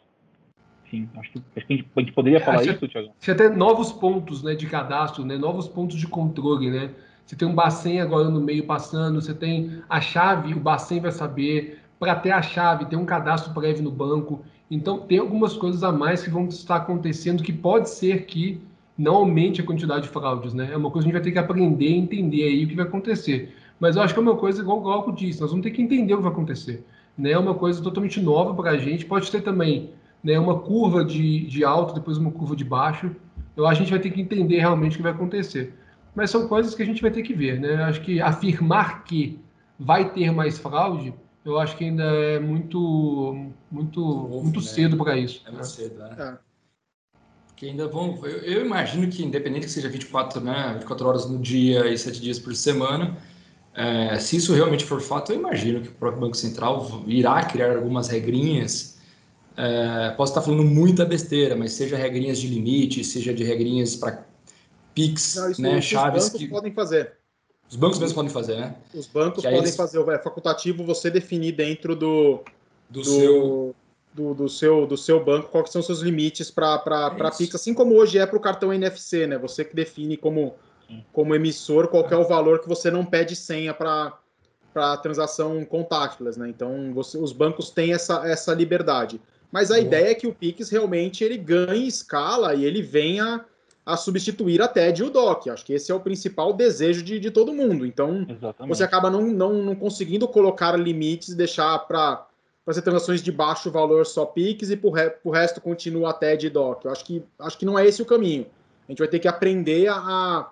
[0.85, 3.11] Enfim, acho que, acho que a, gente, a gente poderia é, falar isso, Thiago.
[3.19, 6.91] Você tem novos pontos né, de cadastro, né, novos pontos de controle, né?
[7.25, 11.11] Você tem um Bacen agora no meio passando, você tem a chave, o Bacen vai
[11.11, 11.79] saber.
[11.99, 14.43] Para ter a chave, tem um cadastro prévio no banco.
[14.71, 18.61] Então, tem algumas coisas a mais que vão estar acontecendo que pode ser que
[18.97, 20.69] não aumente a quantidade de fraudes, né?
[20.71, 22.75] É uma coisa que a gente vai ter que aprender e entender aí o que
[22.75, 23.53] vai acontecer.
[23.79, 25.81] Mas eu acho que é uma coisa, igual o Glauco disse, nós vamos ter que
[25.81, 26.85] entender o que vai acontecer.
[27.17, 27.31] Né?
[27.31, 29.05] É uma coisa totalmente nova para a gente.
[29.05, 29.91] Pode ter também
[30.23, 33.15] né, uma curva de, de alto, depois uma curva de baixo.
[33.55, 35.73] Eu acho que a gente vai ter que entender realmente o que vai acontecer.
[36.13, 37.59] Mas são coisas que a gente vai ter que ver.
[37.59, 37.75] Né?
[37.75, 39.39] Eu acho que afirmar que
[39.79, 41.13] vai ter mais fraude
[41.49, 44.65] eu acho que ainda é muito muito Novo, muito né?
[44.65, 45.41] cedo para isso.
[45.45, 45.69] É muito né?
[45.69, 46.15] cedo, né?
[46.17, 46.37] É.
[47.55, 48.19] Que ainda vão.
[48.23, 52.21] Eu, eu, imagino que, independente que seja 24, né, 24 horas no dia e 7
[52.21, 53.17] dias por semana,
[53.73, 57.75] é, se isso realmente for fato, eu imagino que o próprio Banco Central irá criar
[57.75, 58.97] algumas regrinhas.
[59.55, 64.25] É, posso estar falando muita besteira, mas seja regrinhas de limite, seja de regrinhas para
[64.93, 67.13] PIX, Não, isso, né, chaves que podem fazer.
[67.69, 68.75] Os bancos mesmo podem fazer, né?
[68.93, 69.75] Os bancos podem eles...
[69.75, 72.43] fazer, é facultativo você definir dentro do,
[72.89, 73.75] do, do seu
[74.13, 76.81] do, do, seu, do seu banco quais são os seus limites para
[77.15, 79.37] é Pix, assim como hoje é para o cartão NFC, né?
[79.37, 80.55] Você que define como,
[81.11, 84.17] como emissor qual é o valor que você não pede senha para
[84.71, 86.47] para transação contactless, né?
[86.47, 89.19] Então você, os bancos têm essa, essa liberdade.
[89.51, 89.85] Mas a Boa.
[89.85, 93.43] ideia é que o Pix realmente ele ganhe escala e ele venha
[93.85, 95.49] a substituir a TED e o DOC.
[95.49, 97.85] Acho que esse é o principal desejo de, de todo mundo.
[97.85, 98.75] Então, Exatamente.
[98.75, 102.27] você acaba não, não, não conseguindo colocar limites e deixar para
[102.71, 106.49] ser transações de baixo valor só PIX e para o resto continua a TED e
[106.51, 106.85] DOC.
[106.85, 108.45] Eu acho que, acho que não é esse o caminho.
[108.87, 110.49] A gente vai ter que aprender a, a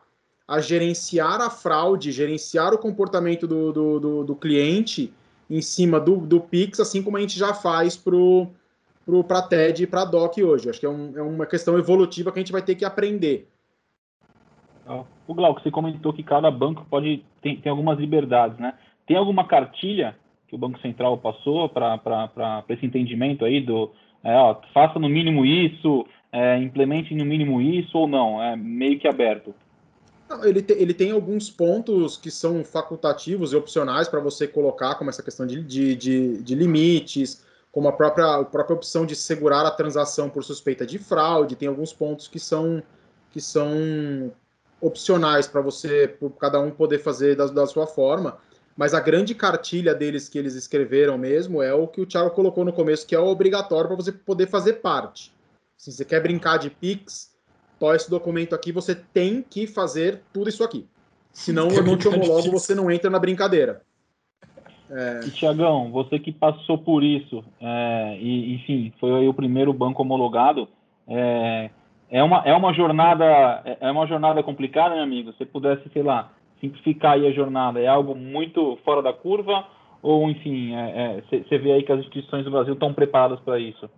[0.60, 5.14] gerenciar a fraude, gerenciar o comportamento do, do, do, do cliente
[5.50, 10.06] em cima do, do Pix, assim como a gente já faz para TED e para
[10.06, 10.70] DOC hoje.
[10.70, 13.48] Acho que é, um, é, uma questão evolutiva que a gente vai ter que aprender.
[15.28, 18.74] O Glauco, você comentou que cada banco pode tem, tem algumas liberdades, né?
[19.06, 20.16] Tem alguma cartilha
[20.48, 23.92] que o Banco Central passou para esse entendimento aí do
[24.24, 28.42] é, ó, faça no mínimo isso, é, implemente no mínimo isso ou não?
[28.42, 29.54] É meio que aberto.
[30.44, 35.10] Ele, te, ele tem alguns pontos que são facultativos e opcionais para você colocar, como
[35.10, 39.66] essa questão de, de, de, de, limites, como a própria, a própria opção de segurar
[39.66, 41.56] a transação por suspeita de fraude.
[41.56, 42.84] Tem alguns pontos que são,
[43.32, 44.32] que são
[44.82, 48.38] opcionais para você, por cada um poder fazer da, da sua forma.
[48.76, 52.63] Mas a grande cartilha deles que eles escreveram mesmo é o que o Thiago colocou
[52.63, 55.34] no começo, que é obrigatório para você poder fazer parte.
[55.78, 57.32] Se você quer brincar de Pix,
[57.80, 60.86] to esse documento aqui, você tem que fazer tudo isso aqui.
[61.32, 63.82] Senão eu não te homologo, você não entra na brincadeira.
[64.90, 65.20] É...
[65.26, 70.68] E, Tiagão, você que passou por isso, é, e enfim, foi o primeiro banco homologado,
[71.08, 71.70] é,
[72.10, 73.26] é, uma, é uma jornada
[73.66, 75.34] é, é uma jornada complicada, meu amigo?
[75.34, 79.66] Se pudesse, sei lá, simplificar aí a jornada, é algo muito fora da curva?
[80.02, 80.72] Ou, enfim,
[81.28, 83.90] você é, é, vê aí que as instituições do Brasil estão preparadas para isso?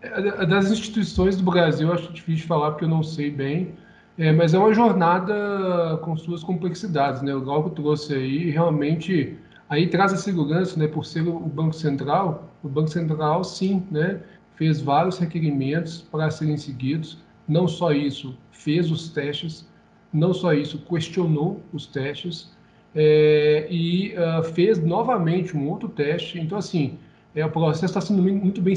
[0.00, 3.74] É, das instituições do Brasil, acho difícil falar porque eu não sei bem,
[4.16, 7.34] é, mas é uma jornada com suas complexidades, né?
[7.34, 9.36] O Glauco trouxe aí, realmente,
[9.68, 10.86] aí traz a segurança, né?
[10.86, 14.20] Por ser o Banco Central, o Banco Central, sim, né?
[14.56, 17.18] Fez vários requerimentos para serem seguidos.
[17.48, 19.68] Não só isso, fez os testes,
[20.12, 22.50] não só isso, questionou os testes
[22.94, 26.38] é, e uh, fez novamente um outro teste.
[26.40, 26.98] Então, assim,
[27.34, 28.74] é, o processo está sendo muito bem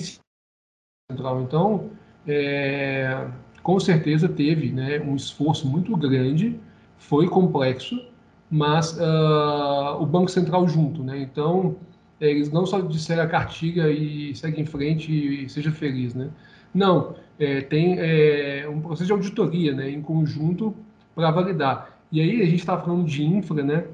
[1.12, 1.42] central.
[1.42, 1.90] Então,
[2.28, 3.28] é,
[3.62, 6.60] com certeza teve né, um esforço muito grande,
[6.98, 8.02] foi complexo,
[8.50, 11.04] mas uh, o Banco Central junto.
[11.04, 11.20] Né?
[11.22, 11.76] Então,
[12.20, 16.14] eles não só disseram a cartilha e segue em frente e seja feliz.
[16.14, 16.30] Né?
[16.74, 20.76] Não, é, tem é, um processo de auditoria né, em conjunto
[21.16, 21.98] para validar.
[22.12, 23.86] E aí a gente está falando de infra, né?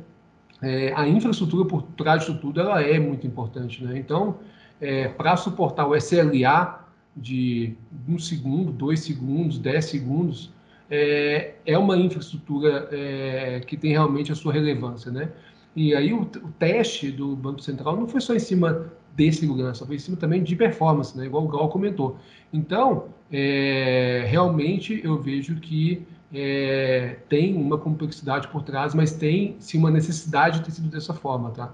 [0.59, 3.95] É, a infraestrutura por trás disso tudo ela é muito importante, né?
[3.95, 4.39] Então,
[4.81, 6.76] é, para suportar o SLA
[7.17, 7.75] de
[8.07, 10.51] um segundo, dois segundos, dez segundos,
[10.89, 15.31] é, é uma infraestrutura é, que tem realmente a sua relevância, né?
[15.75, 19.85] E aí o, o, teste do Banco Central não foi só em cima de segurança,
[19.85, 21.25] foi em cima também de performance, né?
[21.25, 22.17] Igual o Gal comentou.
[22.53, 29.77] Então, é, realmente eu vejo que é, tem uma complexidade por trás, mas tem sim
[29.77, 31.73] uma necessidade de ter sido dessa forma, tá?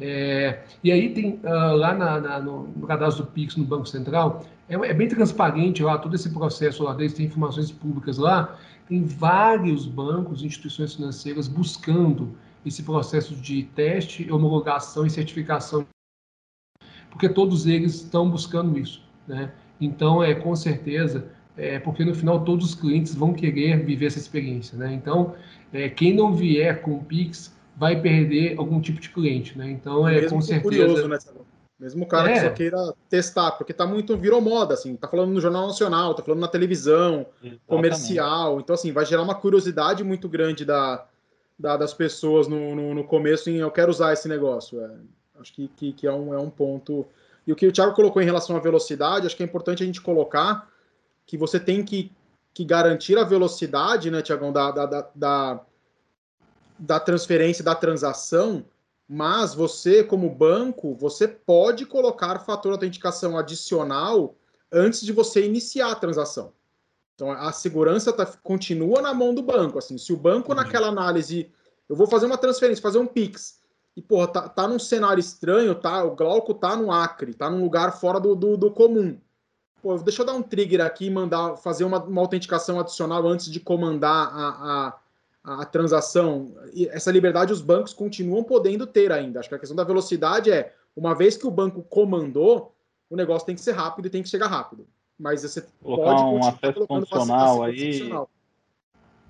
[0.00, 3.86] É, e aí tem uh, lá na, na, no, no, cadastro do Pix no Banco
[3.86, 8.58] Central, é, é, bem transparente lá, todo esse processo lá deles, tem informações públicas lá,
[8.88, 15.86] tem vários bancos, instituições financeiras buscando esse processo de teste, homologação e certificação,
[17.10, 19.52] porque todos eles estão buscando isso, né?
[19.80, 24.18] Então, é com certeza, é, porque no final todos os clientes vão querer viver essa
[24.18, 24.92] experiência, né?
[24.92, 25.34] Então,
[25.72, 29.70] é, quem não vier com o Pix vai perder algum tipo de cliente, né?
[29.70, 30.62] Então, é Mesmo com certeza.
[30.62, 31.18] Curioso, né,
[31.78, 32.34] Mesmo o cara é.
[32.34, 36.14] que só queira testar, porque tá muito virou moda, assim, tá falando no Jornal Nacional,
[36.14, 37.60] tá falando na televisão, Exatamente.
[37.66, 41.04] comercial, então assim, vai gerar uma curiosidade muito grande da,
[41.58, 44.80] da das pessoas no, no, no, começo em eu quero usar esse negócio.
[44.80, 44.90] É,
[45.40, 47.06] acho que, que, que, é, um, é um ponto.
[47.44, 49.86] E o que o Thiago colocou em relação à velocidade, acho que é importante a
[49.86, 50.70] gente colocar
[51.26, 52.10] que você tem que,
[52.54, 55.60] que garantir a velocidade, né, Tiagão, da, da, da, da
[57.00, 58.64] transferência, da transação,
[59.08, 64.34] mas você, como banco, você pode colocar fator de autenticação adicional
[64.72, 66.52] antes de você iniciar a transação.
[67.14, 69.78] Então, a segurança tá, continua na mão do banco.
[69.78, 70.56] Assim, se o banco, uhum.
[70.56, 71.50] naquela análise,
[71.88, 73.60] eu vou fazer uma transferência, fazer um PIX,
[73.96, 76.02] e, porra, tá, tá num cenário estranho, tá?
[76.02, 79.16] O Glauco tá no Acre, tá num lugar fora do, do, do comum
[79.84, 83.52] pô, deixa eu dar um trigger aqui e mandar fazer uma, uma autenticação adicional antes
[83.52, 84.98] de comandar a, a,
[85.44, 86.54] a, transação.
[86.72, 89.40] E essa liberdade os bancos continuam podendo ter ainda.
[89.40, 92.74] Acho que a questão da velocidade é, uma vez que o banco comandou,
[93.10, 94.86] o negócio tem que ser rápido e tem que chegar rápido.
[95.18, 98.10] Mas você Colocar pode um acesso funcional aí.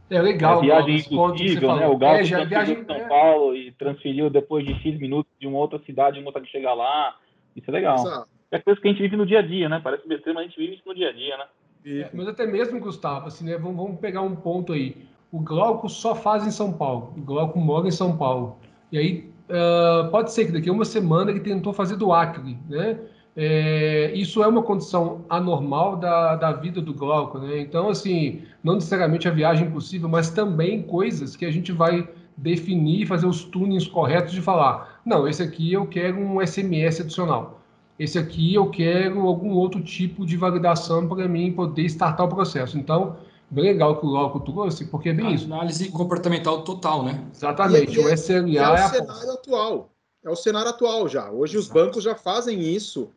[0.08, 0.58] É legal.
[0.58, 1.88] A viagem impossível, né?
[1.88, 2.84] O Galo é, já, viagem...
[2.86, 6.48] São Paulo e transferiu depois de X minutos de uma outra cidade, uma outra que
[6.48, 7.16] chegar lá.
[7.56, 7.96] Isso é legal.
[7.96, 9.80] Exato é coisa que a gente vive no dia a dia, né?
[9.82, 11.44] Parece besteira, mas a gente vive isso no dia a dia, né?
[11.86, 13.58] É, mas até mesmo, Gustavo, assim, né?
[13.58, 14.96] Vamos, vamos, pegar um ponto aí.
[15.34, 17.12] O Glauco só faz em São Paulo.
[17.16, 18.56] O Glauco mora em São Paulo.
[18.92, 22.56] E aí, uh, pode ser que daqui a uma semana ele tentou fazer do Acre,
[22.68, 23.00] né?
[23.36, 27.58] É, isso é uma condição anormal da, da vida do Glauco, né?
[27.58, 33.04] Então, assim, não necessariamente a viagem possível, mas também coisas que a gente vai definir
[33.04, 37.60] fazer os tunings corretos de falar, não, esse aqui eu quero um SMS adicional
[37.98, 42.76] esse aqui eu quero algum outro tipo de validação para mim poder startar o processo.
[42.76, 43.16] Então,
[43.50, 45.44] bem legal que o Loco trouxe, porque é bem a isso.
[45.46, 47.24] Análise comportamental total, né?
[47.32, 47.94] Exatamente.
[47.94, 49.90] E, o SLA é, é, o cenário atual.
[50.24, 51.30] É o cenário atual já.
[51.30, 51.68] Hoje Exato.
[51.68, 53.10] os bancos já fazem isso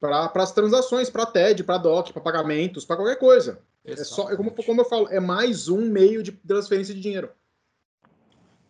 [0.00, 3.60] para as transações, para TED, para DOC, para pagamentos, para qualquer coisa.
[3.84, 7.30] É só, é como, como eu falo, é mais um meio de transferência de dinheiro.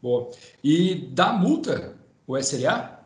[0.01, 0.31] Boa.
[0.65, 1.97] E da multa,
[2.27, 3.01] o SLA?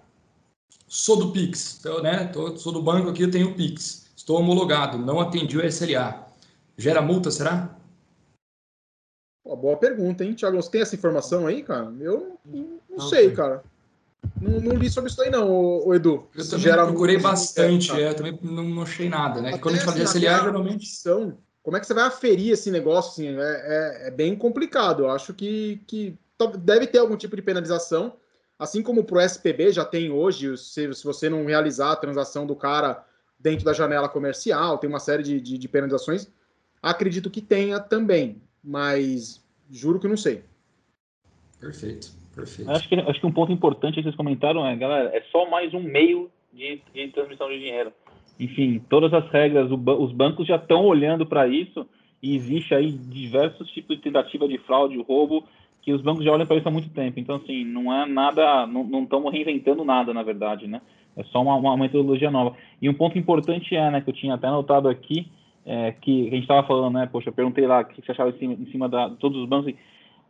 [0.89, 2.27] Sou do Pix, então, né?
[2.27, 4.07] Tô, sou do banco aqui, eu tenho o Pix.
[4.17, 6.27] Estou homologado, não atendi o SLA.
[6.79, 7.77] Gera multa, será?
[9.47, 10.57] Pô, boa pergunta, hein, Thiago?
[10.57, 11.95] Você tem essa informação aí, cara?
[12.01, 13.63] Eu não, não sei, cara.
[14.43, 16.27] Não, não, li sobre isso aí, não, o, Edu.
[16.35, 19.51] Eu também gera procurei bastante, é, também não, não, achei nada, né?
[19.51, 20.89] Até Quando a gente fala de assim, SLA, geralmente.
[21.63, 23.13] Como é que você vai aferir esse negócio?
[23.13, 25.05] Assim, é, é, é bem complicado.
[25.05, 26.19] Eu acho que, que
[26.59, 28.15] deve ter algum tipo de penalização.
[28.59, 32.45] Assim como para o SPB já tem hoje, se, se, você não realizar a transação
[32.47, 33.05] do cara
[33.39, 36.27] dentro da janela comercial, tem uma série de, de, de penalizações.
[36.83, 39.41] Acredito que tenha também, mas
[39.71, 40.43] juro que não sei.
[41.61, 42.71] Perfeito, perfeito.
[42.71, 45.73] Acho que, acho que um ponto importante que vocês comentaram é, galera, é só mais
[45.73, 47.93] um meio de, de transmissão de dinheiro
[48.39, 51.87] enfim, todas as regras, os bancos já estão olhando para isso
[52.23, 55.45] e existe aí diversos tipos de tentativa de fraude, roubo,
[55.81, 57.19] que os bancos já olham para isso há muito tempo.
[57.19, 60.83] Então, assim, não é nada, não estamos reinventando nada, na verdade, né?
[61.17, 62.55] É só uma, uma, metodologia nova.
[62.83, 65.29] E um ponto importante é, né, que eu tinha até anotado aqui,
[65.67, 68.31] é, que a gente estava falando, né, poxa, eu perguntei lá o que você achava
[68.31, 69.75] em cima, em cima da, todos os bancos.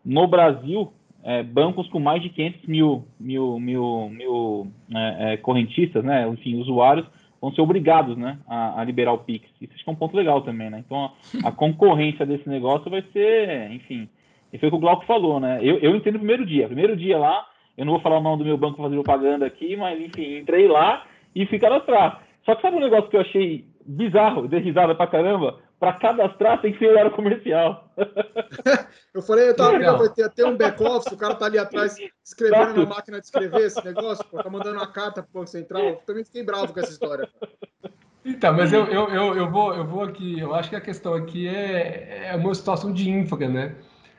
[0.04, 6.02] No Brasil, é, bancos com mais de 500 mil, mil, mil, mil é, é, correntistas,
[6.02, 7.06] né, enfim, usuários,
[7.40, 9.46] vão ser obrigados né, a, a, liberar o Pix.
[9.60, 10.82] Isso acho que é um ponto legal também, né?
[10.84, 11.12] Então,
[11.44, 14.08] a, a concorrência desse negócio vai ser, enfim,
[14.52, 15.58] e foi o que o Glauco falou, né?
[15.60, 16.66] Eu, eu entendo o primeiro dia.
[16.66, 17.44] Primeiro dia lá,
[17.76, 20.66] eu não vou falar o nome do meu banco fazer propaganda aqui, mas, enfim, entrei
[20.66, 22.22] lá e fui cadastrar.
[22.44, 25.58] Só que sabe um negócio que eu achei bizarro, dei risada pra caramba?
[25.78, 27.90] para cadastrar tem que ser horário comercial.
[29.14, 32.80] eu falei, eu tava vai ter até um back-office, o cara tá ali atrás escrevendo
[32.80, 35.82] na máquina de escrever esse negócio, pô, tá mandando uma carta pro Banco Central.
[35.82, 37.28] Eu também fiquei bravo com essa história.
[38.24, 41.14] Então, mas eu, eu, eu, eu, vou, eu vou aqui, eu acho que a questão
[41.14, 43.74] aqui é, é uma situação de infra, né?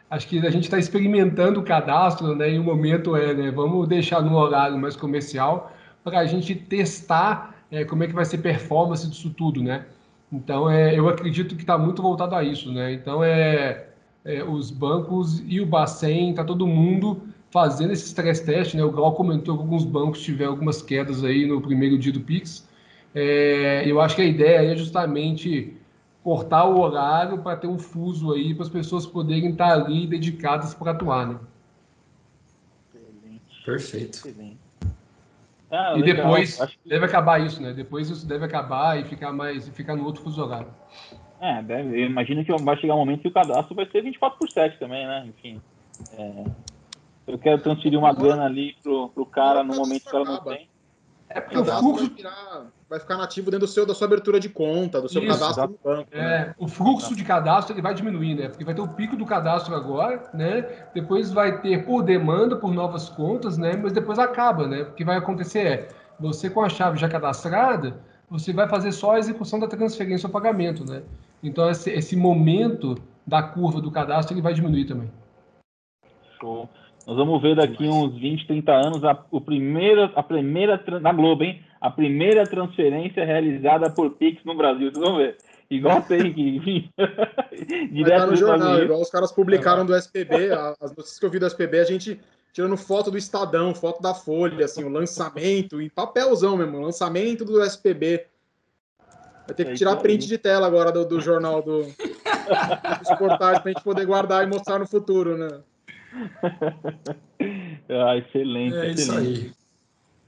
[0.10, 2.52] Acho que a gente está experimentando o cadastro, né?
[2.52, 3.52] E o momento é, né?
[3.52, 8.26] Vamos deixar no horário mais comercial para a gente testar é, como é que vai
[8.26, 9.86] ser performance disso tudo, né?
[10.32, 12.94] Então, é, eu acredito que está muito voltado a isso, né?
[12.94, 13.88] Então, é,
[14.26, 18.84] é os bancos e o Bacen, está todo mundo fazendo esse stress test, né?
[18.84, 22.68] O Grau comentou que alguns bancos tiveram algumas quedas aí no primeiro dia do Pix.
[23.16, 25.76] É, eu acho que a ideia é justamente
[26.24, 30.06] cortar o horário para ter um fuso aí para as pessoas poderem estar tá ali
[30.06, 31.40] dedicadas para atuar, né?
[33.66, 34.24] Perfeito.
[35.70, 36.28] Ah, e legal.
[36.28, 36.90] depois que...
[36.90, 37.74] deve acabar isso, né?
[37.74, 40.74] Depois isso deve acabar e ficar mais ficar no outro fuso horário.
[41.40, 44.40] É, deve, eu imagino que vai chegar um momento que o cadastro vai ser 24
[44.40, 45.26] por 7 também, né?
[45.28, 45.62] Enfim.
[46.18, 46.44] É,
[47.28, 50.70] eu quero transferir uma grana ali pro, pro cara no momento que ela não tem.
[51.30, 54.40] É porque o fluxo vai, virar, vai, ficar nativo dentro do seu, da sua abertura
[54.40, 56.10] de conta, do seu Isso, cadastro no banco.
[56.12, 56.56] É, né?
[56.58, 58.48] O fluxo de cadastro ele vai diminuir, né?
[58.48, 60.66] Porque vai ter o pico do cadastro agora, né?
[60.94, 63.76] Depois vai ter por demanda, por novas contas, né?
[63.76, 64.84] Mas depois acaba, né?
[64.84, 65.88] O que vai acontecer é,
[66.20, 68.00] você com a chave já cadastrada,
[68.30, 71.04] você vai fazer só a execução da transferência ou pagamento, né?
[71.44, 75.12] Então esse, esse momento da curva do cadastro ele vai diminuir também.
[76.40, 76.70] Show.
[77.08, 81.42] Nós vamos ver daqui uns 20, 30 anos a, o primeiro, a primeira, na Globo,
[81.42, 81.64] hein?
[81.80, 84.92] A primeira transferência realizada por Pix no Brasil.
[84.92, 85.38] Vocês vão ver.
[85.72, 86.92] Igual tem que.
[87.94, 91.48] Direto no jornal, igual os caras publicaram do SPB, as notícias que eu vi do
[91.48, 92.20] SPB, a gente
[92.52, 97.64] tirando foto do Estadão, foto da Folha, assim, o lançamento, em papelzão mesmo, lançamento do
[97.64, 98.26] SPB.
[99.46, 101.84] Vai ter que tirar print de tela agora do, do jornal do,
[103.00, 105.62] dos portais pra gente poder guardar e mostrar no futuro, né?
[107.90, 108.76] ah, excelente.
[108.76, 109.00] É excelente.
[109.00, 109.52] isso aí.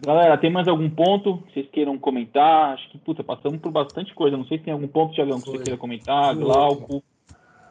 [0.01, 2.73] Galera, tem mais algum ponto que vocês queiram comentar?
[2.73, 4.37] Acho que, puta, passamos por bastante coisa.
[4.37, 6.33] Não sei se tem algum ponto, Tiagão, que você queira comentar.
[6.35, 7.03] Glauco,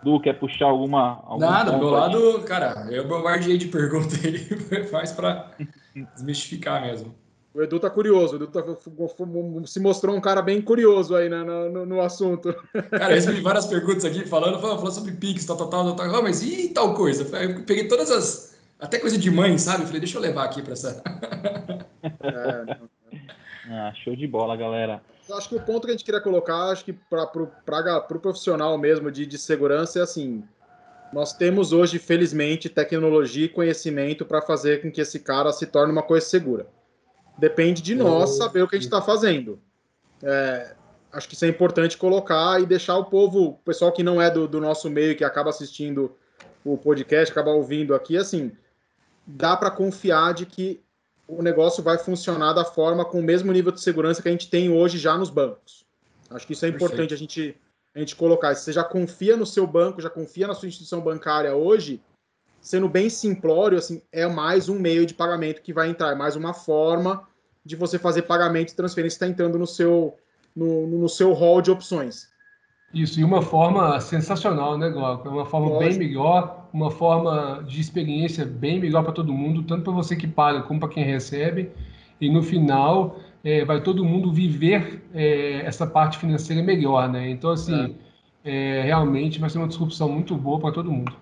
[0.03, 1.25] Du, quer puxar alguma.
[1.39, 4.39] Nada, do meu lado, cara, eu bombardeei de pergunta aí,
[4.91, 5.51] faz para
[6.14, 7.14] desmistificar mesmo.
[7.59, 8.63] O Edu tá curioso, o Edu tá,
[9.67, 12.55] se mostrou um cara bem curioso aí né, no, no, assunto.
[12.89, 16.41] Cara, eu recebi várias perguntas aqui falando, falando sobre Pix, tal, tal, tal, tal, mas
[16.41, 17.25] e tal coisa?
[17.37, 18.57] Eu peguei todas as.
[18.79, 19.87] Até coisa de mãe, sabe?
[19.87, 21.03] Falei, deixa eu levar aqui para essa.
[22.23, 22.89] É, não,
[23.71, 25.03] Ah, show de bola, galera.
[25.33, 29.11] Acho que o ponto que a gente queria colocar, acho que para o profissional mesmo
[29.11, 30.45] de, de segurança é assim:
[31.13, 35.91] nós temos hoje, felizmente, tecnologia e conhecimento para fazer com que esse cara se torne
[35.91, 36.78] uma coisa segura.
[37.39, 39.61] Depende de nós saber o que a gente está fazendo.
[40.22, 40.74] É,
[41.12, 44.30] acho que isso é importante colocar e deixar o povo, o pessoal que não é
[44.30, 46.16] do, do nosso meio, que acaba assistindo
[46.64, 48.53] o podcast, acaba ouvindo aqui, assim,
[49.26, 50.82] dá para confiar de que
[51.28, 54.51] o negócio vai funcionar da forma com o mesmo nível de segurança que a gente
[54.51, 55.84] tem hoje já nos bancos.
[56.30, 57.57] Acho que isso é importante a gente,
[57.95, 58.55] a gente colocar.
[58.55, 62.03] Se você já confia no seu banco, já confia na sua instituição bancária hoje,
[62.61, 66.37] sendo bem simplório, assim, é mais um meio de pagamento que vai entrar, é mais
[66.37, 67.23] uma forma
[67.65, 70.17] de você fazer pagamento e transferência está entrando no seu,
[70.55, 72.29] no, no seu hall de opções.
[72.93, 75.29] Isso, e uma forma sensacional, né, Glauco?
[75.29, 75.91] É uma forma Lógico.
[75.91, 80.27] bem melhor, uma forma de experiência bem melhor para todo mundo, tanto para você que
[80.27, 81.71] paga como para quem recebe.
[82.19, 87.29] E no final, é, vai todo mundo viver é, essa parte financeira melhor, né?
[87.29, 87.95] Então, assim,
[88.43, 88.81] é.
[88.81, 91.15] é realmente vai ser uma disrupção muito boa para todo mundo.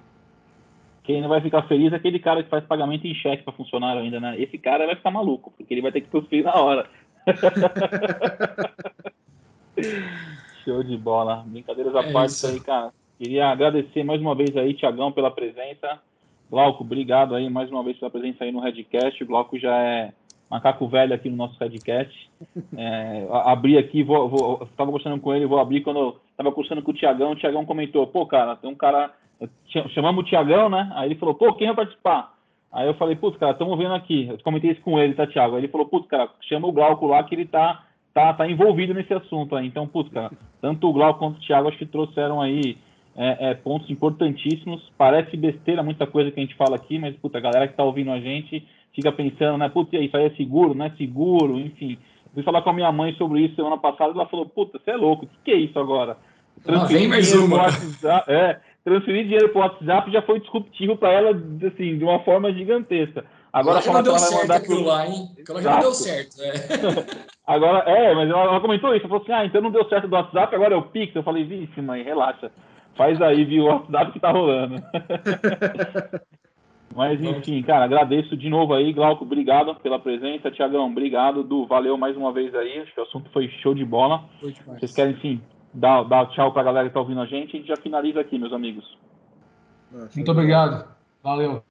[1.07, 4.02] Quem não vai ficar feliz é aquele cara que faz pagamento em cheque para funcionário
[4.02, 4.34] ainda, né?
[4.40, 6.88] Esse cara vai ficar maluco, porque ele vai ter que transferir na hora.
[10.64, 11.44] Show de bola.
[11.46, 12.48] Brincadeiras à é parte isso.
[12.48, 12.92] aí, cara.
[13.18, 16.00] Queria agradecer mais uma vez aí, Tiagão, pela presença.
[16.50, 19.22] Glauco, obrigado aí mais uma vez pela presença aí no Redcast.
[19.22, 20.12] O Glauco já é
[20.50, 22.30] macaco velho aqui no nosso Redcast.
[22.76, 26.82] É, abri aqui, vou, vou, estava conversando com ele, vou abrir quando eu estava conversando
[26.82, 27.32] com o Tiagão.
[27.32, 29.12] O Tiagão comentou: pô, cara, tem um cara.
[29.95, 30.91] Chamamos o Tiagão, né?
[30.95, 32.34] Aí ele falou: pô, quem vai participar?
[32.72, 34.28] Aí eu falei: putz, cara, estamos vendo aqui.
[34.28, 35.57] Eu comentei isso com ele, tá, Tiago?
[35.57, 37.82] Aí ele falou: putz, cara, chama o Glauco lá que ele tá
[38.16, 39.66] tá, tá envolvido nesse assunto aí.
[39.66, 40.32] Então, putz, cara,
[40.62, 42.78] tanto o Glauco quanto o Thiago acho que trouxeram aí
[43.14, 44.91] é, é, pontos importantíssimos.
[44.97, 47.84] Parece besteira muita coisa que a gente fala aqui, mas, puta, a galera que tá
[47.84, 51.99] ouvindo a gente fica pensando, né, putz, isso aí é seguro, não é seguro, enfim.
[52.32, 54.93] fui falar com a minha mãe sobre isso semana passada e ela falou, puta, você
[54.93, 56.16] é louco, o que, que é isso agora?
[56.64, 57.57] Transferir ah, mais uma.
[57.59, 61.30] WhatsApp, é, transferir dinheiro para o WhatsApp já foi disruptivo para ela,
[61.66, 63.24] assim, de uma forma gigantesca.
[63.53, 64.87] Agora que não deu certo aquilo pro...
[64.87, 65.28] lá, hein?
[65.41, 66.37] Aquilo já não deu certo.
[66.41, 66.53] É.
[67.45, 69.05] agora, é, mas ela, ela, comentou isso.
[69.05, 71.16] Ela falou assim: ah, então não deu certo do WhatsApp, agora é o Pix.
[71.16, 72.53] Eu falei, vixe, mãe, relaxa.
[72.95, 74.76] Faz aí, viu, o WhatsApp que tá rolando.
[76.95, 80.51] mas enfim, cara, agradeço de novo aí, Glauco, obrigado pela presença.
[80.51, 81.43] Tiagão, obrigado.
[81.43, 82.78] Du, valeu mais uma vez aí.
[82.78, 84.22] Acho que o assunto foi show de bola.
[84.41, 85.41] Vocês querem, enfim,
[85.76, 87.56] dar, dar tchau pra galera que tá ouvindo a gente?
[87.56, 88.96] A gente já finaliza aqui, meus amigos.
[90.14, 90.88] Muito obrigado.
[91.22, 91.62] Valeu.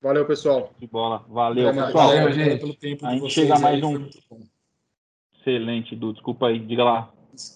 [0.00, 0.70] Valeu, pessoal.
[0.78, 1.24] De bola.
[1.28, 2.08] Valeu, pessoal.
[2.08, 2.60] Valeu, gente.
[2.60, 4.08] Pelo tempo a gente chega mais um.
[5.34, 6.12] Excelente, Du.
[6.12, 7.10] Desculpa aí, diga lá.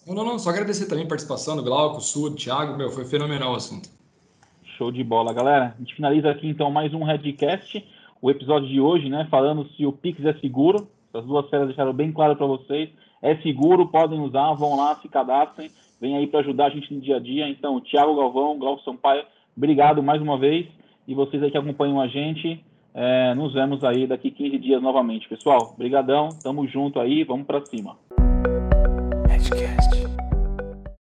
[0.07, 0.39] Não, não, não.
[0.39, 2.77] Só agradecer também a participação do Glauco, Sul, do Thiago.
[2.77, 3.89] Meu, foi fenomenal o assunto.
[4.77, 5.75] Show de bola, galera.
[5.77, 7.87] A gente finaliza aqui então mais um Redcast.
[8.21, 9.27] O episódio de hoje, né?
[9.31, 10.89] Falando se o Pix é seguro.
[11.13, 12.91] As duas férias deixaram bem claro para vocês.
[13.23, 15.71] É seguro, podem usar, vão lá, se cadastrem.
[16.01, 17.49] Vem aí para ajudar a gente no dia a dia.
[17.49, 19.25] Então, Thiago Galvão, Glauco Sampaio,
[19.57, 20.67] obrigado mais uma vez.
[21.07, 22.61] E vocês aí que acompanham a gente,
[22.95, 25.29] é, nos vemos aí daqui 15 dias novamente.
[25.29, 27.97] Pessoal, brigadão, tamo junto aí, vamos para cima.